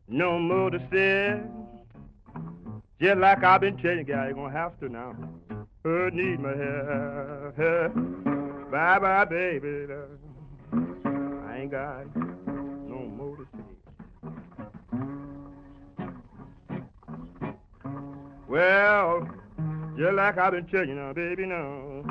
no 0.07 0.39
more 0.39 0.71
to 0.71 0.79
say. 0.93 1.41
Just 3.01 3.19
like 3.19 3.43
I've 3.43 3.63
been 3.63 3.79
telling 3.79 4.07
you, 4.07 4.15
you're 4.15 4.35
gonna 4.35 4.53
have 4.53 4.79
to 4.81 4.91
now. 4.91 5.17
Uh, 5.83 6.11
need 6.13 6.39
my 6.39 6.55
help. 7.57 7.57
Bye 8.71 8.99
bye, 8.99 9.25
baby. 9.25 9.87
I 10.75 11.57
ain't 11.57 11.71
got 11.71 12.15
no 12.15 13.09
more 13.09 13.37
to 13.39 13.47
say. 13.57 13.65
Well, 18.49 19.27
just 19.97 20.13
like 20.13 20.37
I've 20.37 20.53
been 20.53 20.67
telling 20.67 20.91
you 20.91 20.95
now, 20.97 21.15
baby, 21.15 21.47
now. 21.47 22.05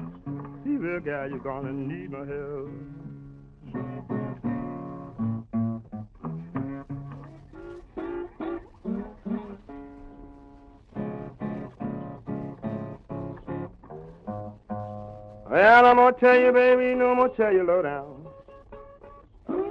See, 0.63 0.75
little 0.75 1.01
gal, 1.01 1.29
you're 1.29 1.37
gonna 1.37 1.71
need 1.71 2.09
my 2.09 2.25
help. 2.25 2.98
Well, 15.49 15.83
I'm 15.87 15.95
gonna 15.95 16.15
tell 16.15 16.39
you, 16.39 16.51
baby, 16.51 16.93
no, 16.93 17.15
gonna 17.15 17.29
tell 17.29 17.51
you 17.51 17.63
low 17.63 17.81
down. 17.81 18.27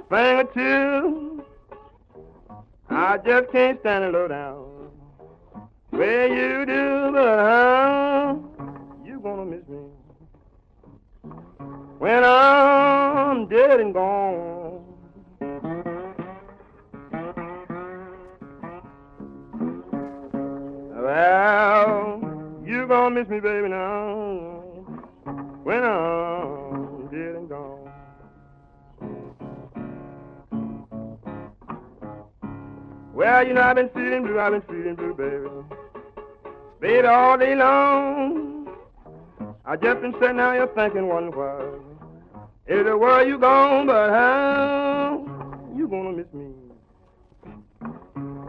Thing 0.09 0.45
two, 0.53 1.45
I 2.89 3.17
just 3.19 3.49
can't 3.53 3.79
stand 3.79 4.03
it 4.03 4.11
low 4.11 4.27
down. 4.27 4.89
Well, 5.93 6.27
you 6.27 6.65
do, 6.65 7.11
but 7.13 7.39
how 7.39 8.43
you 9.05 9.21
gonna 9.21 9.45
miss 9.45 9.65
me 9.69 9.77
when 11.97 12.25
I'm 12.25 13.47
dead 13.47 13.79
and 13.79 13.93
gone? 13.93 14.83
Well, 20.93 22.21
you 22.65 22.85
gonna 22.85 23.15
miss 23.15 23.29
me, 23.29 23.39
baby, 23.39 23.69
now 23.69 24.48
when 25.69 25.83
I'm 25.83 27.05
dead 27.11 27.35
and 27.35 27.47
gone. 27.47 27.91
Well, 33.13 33.47
you 33.47 33.53
know, 33.53 33.61
I've 33.61 33.75
been 33.75 33.89
feeling 33.89 34.23
blue, 34.23 34.39
I've 34.39 34.51
been 34.53 34.63
feeling 34.63 34.95
blue, 34.95 35.13
baby. 35.13 35.47
Baby, 36.79 37.07
all 37.07 37.37
day 37.37 37.53
long. 37.53 38.67
I 39.63 39.75
just 39.75 40.01
been 40.01 40.13
sitting 40.19 40.39
out 40.39 40.55
here 40.55 40.65
thinking, 40.73 41.07
one 41.07 41.29
while. 41.37 41.83
Is 42.65 42.83
the 42.85 42.97
world 42.97 43.27
you 43.27 43.37
gone, 43.37 43.85
but 43.85 44.09
how 44.09 45.23
you 45.77 45.87
gonna 45.87 46.13
miss 46.13 46.33
me? 46.33 46.49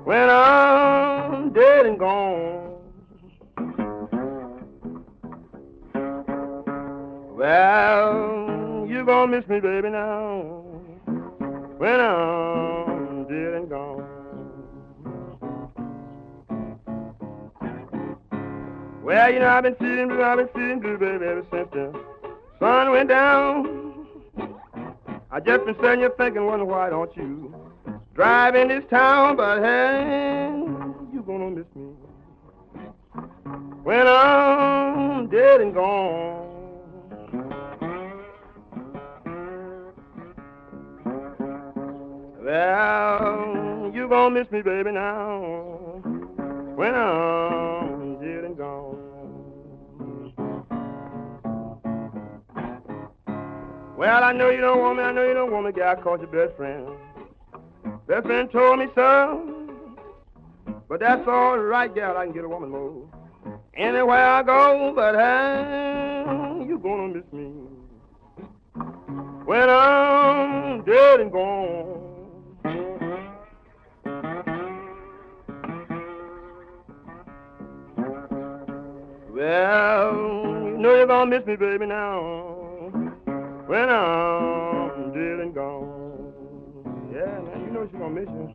When 0.05 0.31
I'm 0.31 1.53
dead 1.53 1.85
and 1.85 1.99
gone. 1.99 2.70
Well, 7.41 8.85
you're 8.87 9.07
gonna 9.07 9.33
miss 9.33 9.49
me, 9.49 9.61
baby, 9.61 9.89
now 9.89 10.43
when 11.79 11.99
I'm 11.99 13.25
dead 13.25 13.55
and 13.55 13.67
gone. 13.67 14.05
Well, 19.03 19.33
you 19.33 19.39
know 19.39 19.49
I've 19.49 19.63
been 19.63 19.75
feeling 19.77 20.09
blue, 20.09 20.23
I've 20.23 20.37
been 20.37 20.49
feeling 20.49 20.81
blue, 20.81 20.99
baby, 20.99 21.25
ever 21.25 21.43
since 21.51 21.71
the 21.73 21.99
sun 22.59 22.91
went 22.91 23.09
down. 23.09 24.07
I 25.31 25.41
just 25.41 25.65
been 25.65 25.77
sitting 25.81 26.01
here 26.01 26.13
thinking, 26.19 26.45
wondering 26.45 26.71
why 26.71 26.91
don't 26.91 27.17
you 27.17 27.55
drive 28.15 28.55
in 28.55 28.69
this 28.69 28.85
town? 28.91 29.37
But 29.37 29.63
hey, 29.63 30.51
you're 31.11 31.23
gonna 31.23 31.49
miss 31.53 31.65
me 31.75 31.95
when 33.83 34.07
I'm 34.07 35.29
dead 35.29 35.63
and 35.63 35.73
gone. 35.73 36.50
Well, 42.43 43.91
you 43.95 44.09
gonna 44.09 44.31
miss 44.31 44.51
me, 44.51 44.63
baby, 44.63 44.93
now 44.93 46.01
when 46.75 46.95
I'm 46.95 48.15
dead 48.19 48.45
and 48.45 48.57
gone. 48.57 48.97
Well, 53.95 54.25
I 54.25 54.33
know 54.33 54.49
you 54.49 54.63
don't 54.63 54.81
want 54.81 54.97
me, 54.97 55.05
I 55.05 55.13
know 55.13 55.23
you 55.23 55.35
don't 55.35 55.53
want 55.53 55.67
me, 55.67 55.73
girl, 55.73 55.95
I 55.95 56.01
called 56.01 56.23
your 56.23 56.31
best 56.31 56.57
friend. 56.57 56.89
Best 58.07 58.25
friend 58.25 58.51
told 58.51 58.79
me 58.79 58.87
so, 58.95 59.67
but 60.89 60.99
that's 60.99 61.29
all 61.29 61.59
right, 61.59 61.95
gal, 61.95 62.17
I 62.17 62.25
can 62.25 62.33
get 62.33 62.45
a 62.45 62.49
woman 62.49 62.71
more. 62.71 63.07
Anywhere 63.75 64.27
I 64.27 64.43
go, 64.43 64.95
but 64.97 65.15
hey, 65.15 66.65
you 66.67 66.79
gonna 66.79 67.09
miss 67.09 67.31
me 67.33 67.53
when 69.45 69.69
I'm 69.69 70.83
dead 70.85 71.21
and 71.21 71.31
gone. 71.31 72.00
Well, 79.41 80.13
you 80.67 80.77
know 80.77 80.95
you're 80.97 81.07
gonna 81.07 81.31
miss 81.31 81.47
me, 81.47 81.57
baby, 81.57 81.87
now 81.87 82.21
when 83.67 83.89
I'm 83.89 85.15
dead 85.15 85.41
and 85.41 85.55
gone. 85.55 86.35
Yeah, 87.11 87.41
man, 87.41 87.65
you 87.65 87.71
know 87.73 87.89
she's 87.91 87.99
gonna 87.99 88.21
miss 88.21 88.29
you. 88.29 88.55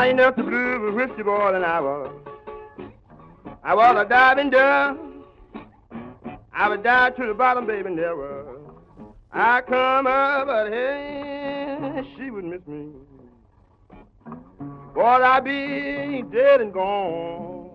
I 0.00 0.06
ain't 0.06 0.20
up 0.20 0.34
the 0.34 0.42
a 0.42 0.80
with 0.80 0.94
boy, 1.22 1.52
than 1.52 1.62
I 1.62 1.78
was. 1.78 2.10
I 3.62 3.74
was 3.74 3.96
a 3.98 4.08
diving 4.08 4.48
down. 4.48 5.24
I 6.54 6.70
would 6.70 6.82
dive 6.82 7.16
to 7.16 7.26
the 7.26 7.34
bottom, 7.34 7.66
baby, 7.66 7.90
never. 7.90 8.46
I 9.30 9.60
come 9.60 10.06
up, 10.06 10.46
but 10.46 10.70
hey, 10.72 12.02
she 12.16 12.30
would 12.30 12.44
miss 12.44 12.66
me. 12.66 12.92
Boy, 14.94 15.02
I'd 15.02 15.44
be 15.44 16.22
dead 16.34 16.62
and 16.62 16.72
gone. 16.72 17.68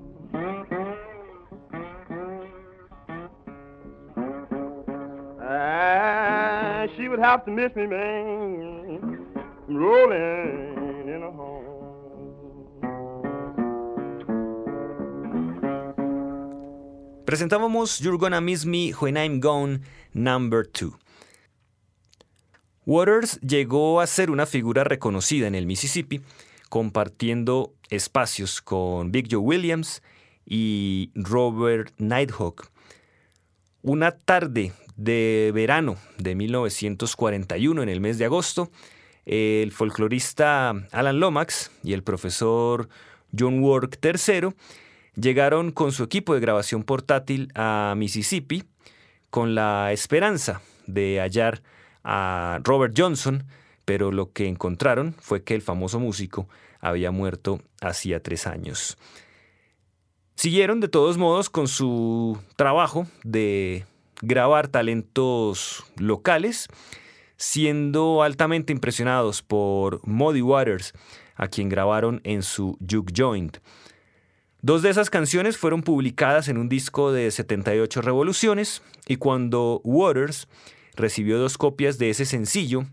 Ah, 5.44 6.88
she 6.98 7.08
would 7.08 7.20
have 7.20 7.46
to 7.46 7.52
miss 7.52 7.76
me, 7.76 7.86
man. 7.86 9.28
I'm 9.68 9.78
rolling. 9.78 10.75
Presentábamos 17.36 18.00
You're 18.00 18.18
Gonna 18.18 18.40
Miss 18.40 18.66
Me 18.66 18.94
When 18.94 19.18
I'm 19.18 19.42
Gone, 19.42 19.82
Number 20.14 20.66
2. 20.66 20.94
Waters 22.86 23.42
llegó 23.42 24.00
a 24.00 24.08
ser 24.08 24.32
una 24.32 24.46
figura 24.46 24.86
reconocida 24.86 25.46
en 25.46 25.54
el 25.54 25.66
Mississippi, 25.66 26.22
compartiendo 26.70 27.74
espacios 27.90 28.62
con 28.62 29.12
Big 29.12 29.28
Joe 29.30 29.42
Williams 29.42 30.02
y 30.46 31.12
Robert 31.14 31.92
Nighthawk. 31.98 32.70
Una 33.82 34.12
tarde 34.12 34.72
de 34.96 35.52
verano 35.54 35.98
de 36.18 36.36
1941, 36.36 37.84
en 37.84 37.90
el 37.90 38.00
mes 38.00 38.18
de 38.18 38.24
agosto, 38.24 38.72
el 39.26 39.74
folclorista 39.74 40.70
Alan 40.94 41.20
Lomax 41.20 41.70
y 41.84 41.92
el 41.92 42.02
profesor 42.02 42.88
John 43.38 43.60
Work 43.60 44.00
III 44.02 44.54
llegaron 45.16 45.72
con 45.72 45.92
su 45.92 46.04
equipo 46.04 46.34
de 46.34 46.40
grabación 46.40 46.84
portátil 46.84 47.52
a 47.56 47.94
Mississippi 47.98 48.64
con 49.30 49.56
la 49.56 49.92
esperanza 49.92 50.62
de 50.88 51.20
hallar 51.20 51.62
a 52.04 52.60
Robert 52.64 52.94
Johnson, 52.98 53.46
pero 53.86 54.12
lo 54.12 54.32
que 54.32 54.48
encontraron 54.48 55.16
fue 55.20 55.44
que 55.44 55.56
el 55.56 55.62
famoso 55.62 56.00
músico 56.00 56.48
había 56.80 57.12
muerto 57.12 57.62
hacía 57.82 58.22
tres 58.22 58.48
años. 58.48 58.98
Siguieron 60.36 60.80
de 60.80 60.88
todos 60.88 61.18
modos 61.18 61.50
con 61.50 61.68
su 61.68 62.38
trabajo 62.56 63.08
de 63.24 63.86
grabar 64.22 64.68
talentos 64.68 65.86
locales, 65.98 66.68
siendo 67.38 68.22
altamente 68.22 68.74
impresionados 68.74 69.42
por 69.42 70.06
Muddy 70.08 70.42
Waters, 70.42 70.94
a 71.36 71.48
quien 71.48 71.70
grabaron 71.70 72.22
en 72.24 72.44
su 72.44 72.78
Juke 72.80 73.14
Joint. 73.16 73.58
Dos 74.66 74.82
de 74.82 74.90
esas 74.90 75.12
canciones 75.12 75.60
fueron 75.60 75.84
publicadas 75.84 76.48
en 76.48 76.58
un 76.58 76.70
disco 76.70 77.12
de 77.12 77.30
78 77.30 78.02
revoluciones 78.02 78.82
y 79.06 79.18
cuando 79.18 79.80
Waters 79.84 80.48
recibió 80.96 81.38
dos 81.38 81.60
copias 81.60 82.00
de 82.00 82.10
ese 82.10 82.26
sencillo 82.26 82.86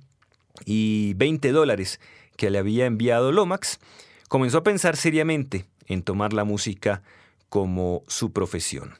y 0.67 1.15
20 1.15 1.51
dólares 1.51 1.99
que 2.37 2.51
le 2.51 2.59
había 2.59 2.85
enviado 2.85 3.33
Lomax, 3.33 3.81
comenzó 4.29 4.59
a 4.59 4.63
pensar 4.63 4.99
seriamente 4.99 5.65
en 5.87 6.03
tomar 6.03 6.35
la 6.35 6.45
música 6.45 7.03
como 7.49 8.03
su 8.07 8.35
profesión. 8.35 8.93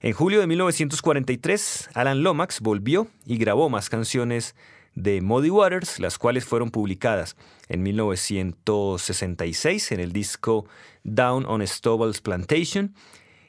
En 0.00 0.14
julio 0.14 0.40
de 0.40 0.48
1943, 0.48 1.90
Alan 1.94 2.24
Lomax 2.24 2.58
volvió 2.58 3.06
y 3.24 3.38
grabó 3.38 3.70
más 3.70 3.88
canciones 3.88 4.56
de 4.94 5.20
Muddy 5.20 5.50
Waters, 5.50 6.00
las 6.00 6.18
cuales 6.18 6.44
fueron 6.44 6.70
publicadas 6.70 7.36
en 7.68 7.82
1966 7.82 9.92
en 9.92 10.00
el 10.00 10.12
disco 10.12 10.66
Down 11.02 11.46
on 11.46 11.62
Stovall's 11.62 12.20
Plantation 12.20 12.94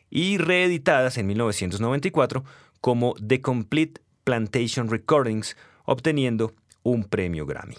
y 0.10 0.38
reeditadas 0.38 1.18
en 1.18 1.28
1994 1.28 2.46
como 2.82 3.16
The 3.26 3.42
Complete 3.42 4.02
Plantation 4.24 4.90
Recordings, 4.90 5.58
obteniendo 5.86 6.54
un 6.84 7.04
premio 7.04 7.46
Grammy. 7.46 7.76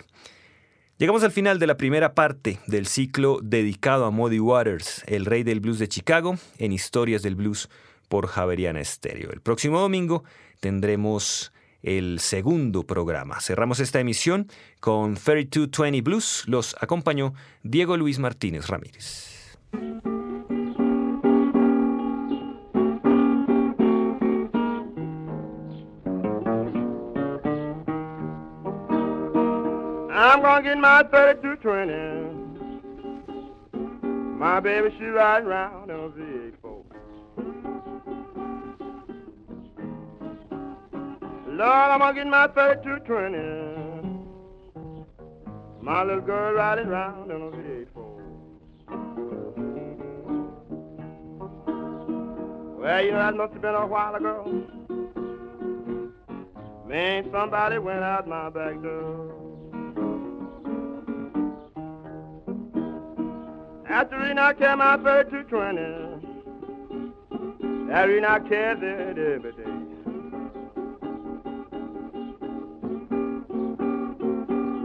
Llegamos 0.99 1.23
al 1.25 1.31
final 1.31 1.59
de 1.59 1.67
la 1.67 1.77
primera 1.77 2.15
parte 2.15 2.59
del 2.67 2.87
ciclo 2.87 3.41
dedicado 3.43 4.07
a 4.07 4.11
Muddy 4.11 4.41
Waters, 4.41 5.03
el 5.07 5.27
rey 5.27 5.43
del 5.43 5.61
blues 5.61 5.79
de 5.79 5.89
Chicago, 5.89 6.39
en 6.59 6.73
Historias 6.73 7.23
del 7.23 7.35
Blues 7.35 7.69
por 8.09 8.29
Javeriana 8.29 8.81
Estéreo. 8.81 9.31
El 9.31 9.43
próximo 9.43 9.79
domingo 9.79 10.25
tendremos 10.61 11.53
el 11.87 12.21
segundo 12.21 12.83
programa. 12.83 13.41
Cerramos 13.41 13.81
esta 13.81 14.01
emisión 14.01 14.49
con 14.81 15.15
3220 15.15 16.03
Blues. 16.03 16.45
Los 16.47 16.77
acompañó 16.81 17.33
Diego 17.63 17.97
Luis 17.97 18.19
Martínez 18.19 18.67
Ramírez. 18.67 19.57
I'm 30.37 30.43
gonna 30.43 30.63
get 30.63 30.77
my 30.79 31.03
3220. 31.05 32.47
My 34.39 34.61
baby, 34.61 34.95
she 34.99 35.05
ride 35.07 35.47
round 35.47 35.91
on 35.91 36.13
VX4. 36.13 36.66
Lord, 41.57 41.71
I'm 41.71 42.01
gonna 42.01 42.13
get 42.13 42.27
my 42.27 42.49
3220. 42.49 44.11
My 45.81 46.03
little 46.03 46.21
girl 46.21 46.53
riding 46.53 46.87
around 46.87 47.31
in 47.31 47.41
a 47.41 47.51
V8 47.51 47.87
Well, 52.79 53.03
you 53.03 53.13
know, 53.13 53.17
that 53.17 53.35
must 53.37 53.55
have 53.55 53.63
been 53.63 53.75
a 53.75 53.87
while 53.87 54.15
ago. 54.17 54.45
Man, 56.87 57.31
somebody 57.33 57.79
went 57.79 58.03
out 58.03 58.29
my 58.29 58.51
back 58.51 58.83
door. 58.83 59.33
After 63.89 64.19
reading, 64.19 64.39
I 64.39 64.53
care 64.53 64.77
my 64.77 64.99
3220. 64.99 67.89
That 67.89 68.09
reading, 68.09 68.27
I 68.27 68.41
care 68.41 68.73
every 68.73 69.53
day. 69.53 69.66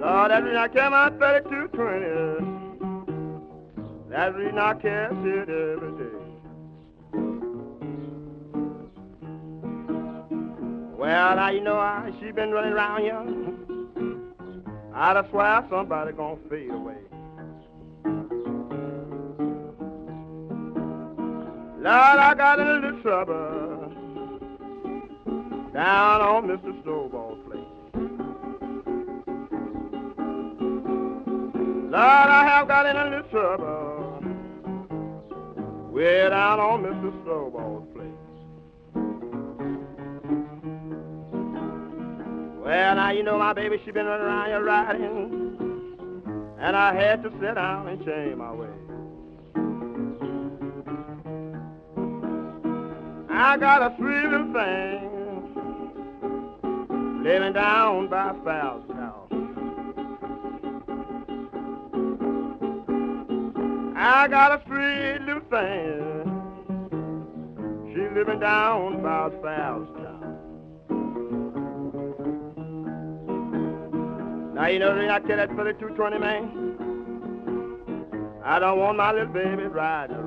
Lord, 0.01 0.31
that 0.31 0.43
reason 0.43 0.57
I 0.57 0.67
care 0.67 0.89
my 0.89 1.09
3220. 1.11 4.09
That 4.09 4.35
reason 4.35 4.57
I 4.57 4.73
care 4.73 5.11
it 5.11 5.47
every 5.47 5.91
day. 5.91 6.05
Well, 10.97 11.35
now 11.35 11.49
you 11.51 11.61
know 11.61 11.77
I, 11.77 12.11
she 12.19 12.31
been 12.31 12.49
running 12.49 12.73
around 12.73 13.01
here. 13.01 13.23
I'd 14.95 15.23
swear 15.29 15.63
somebody 15.69 16.13
gonna 16.13 16.37
fade 16.49 16.71
away. 16.71 16.97
Lord, 21.77 21.85
I 21.85 22.33
got 22.35 22.59
in 22.59 22.67
a 22.67 22.73
little 22.73 22.99
trouble 23.03 23.91
down 25.75 26.21
on 26.21 26.47
Mr. 26.47 26.81
Snowball. 26.81 27.50
Lord, 31.91 32.03
I 32.03 32.45
have 32.45 32.69
got 32.69 32.85
in 32.85 32.95
a 32.95 33.03
little 33.03 33.23
trouble 33.31 34.23
way 35.91 36.29
down 36.29 36.57
on 36.57 36.83
Mr. 36.83 37.11
Snowball's 37.25 37.85
place. 37.93 38.07
Well, 42.63 42.95
now 42.95 43.11
you 43.11 43.23
know 43.23 43.37
my 43.37 43.51
baby, 43.51 43.77
she 43.83 43.91
been 43.91 44.05
running 44.05 44.25
around 44.25 44.45
here 44.45 44.63
riding, 44.63 46.55
and 46.61 46.77
I 46.77 46.93
had 46.95 47.23
to 47.23 47.31
sit 47.41 47.55
down 47.55 47.89
and 47.89 48.05
change 48.05 48.37
my 48.37 48.53
way. 48.53 48.69
I 53.29 53.57
got 53.57 53.81
a 53.81 53.93
sweet 53.97 54.29
little 54.29 54.53
thing 54.53 55.09
living 57.21 57.51
down 57.51 58.07
by 58.07 58.33
Fowler's 58.45 58.90
I 64.03 64.27
got 64.27 64.51
a 64.51 64.61
sweet 64.65 65.19
little 65.27 65.43
thing. 65.51 66.25
She 67.93 68.01
living 68.15 68.39
down 68.39 68.95
about 68.95 69.43
Town. 69.43 69.87
Now 74.55 74.67
you 74.67 74.79
know 74.79 74.95
the 74.95 75.01
thing 75.01 75.11
I 75.11 75.19
tell 75.19 75.37
that 75.37 75.49
fella 75.55 75.73
220 75.73 76.17
man. 76.17 76.49
I 78.43 78.57
don't 78.57 78.79
want 78.79 78.97
my 78.97 79.11
little 79.11 79.27
baby 79.27 79.65
riding 79.65 80.20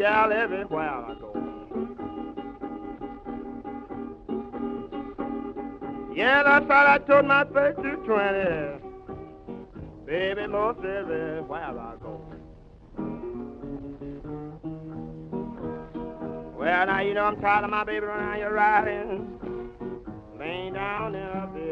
gal 0.00 0.32
everywhere 0.32 0.88
I 0.88 1.14
go. 1.20 1.30
Yeah, 6.14 6.42
that's 6.42 6.66
how 6.66 6.86
I 6.94 6.98
told 7.06 7.26
my 7.26 7.44
face 7.44 7.76
to 7.76 7.96
20. 7.96 8.80
Baby, 10.06 10.46
most 10.46 10.78
everywhere 10.78 11.78
I 11.78 11.96
go. 12.00 12.22
Well, 16.58 16.86
now 16.86 17.00
you 17.00 17.12
know 17.12 17.24
I'm 17.24 17.38
tired 17.38 17.64
of 17.64 17.70
my 17.70 17.84
baby 17.84 18.06
running 18.06 18.24
around 18.24 18.36
here 18.38 18.54
riding, 18.54 19.38
laying 20.38 20.72
down 20.72 21.14
a 21.14 21.46
bed. 21.52 21.69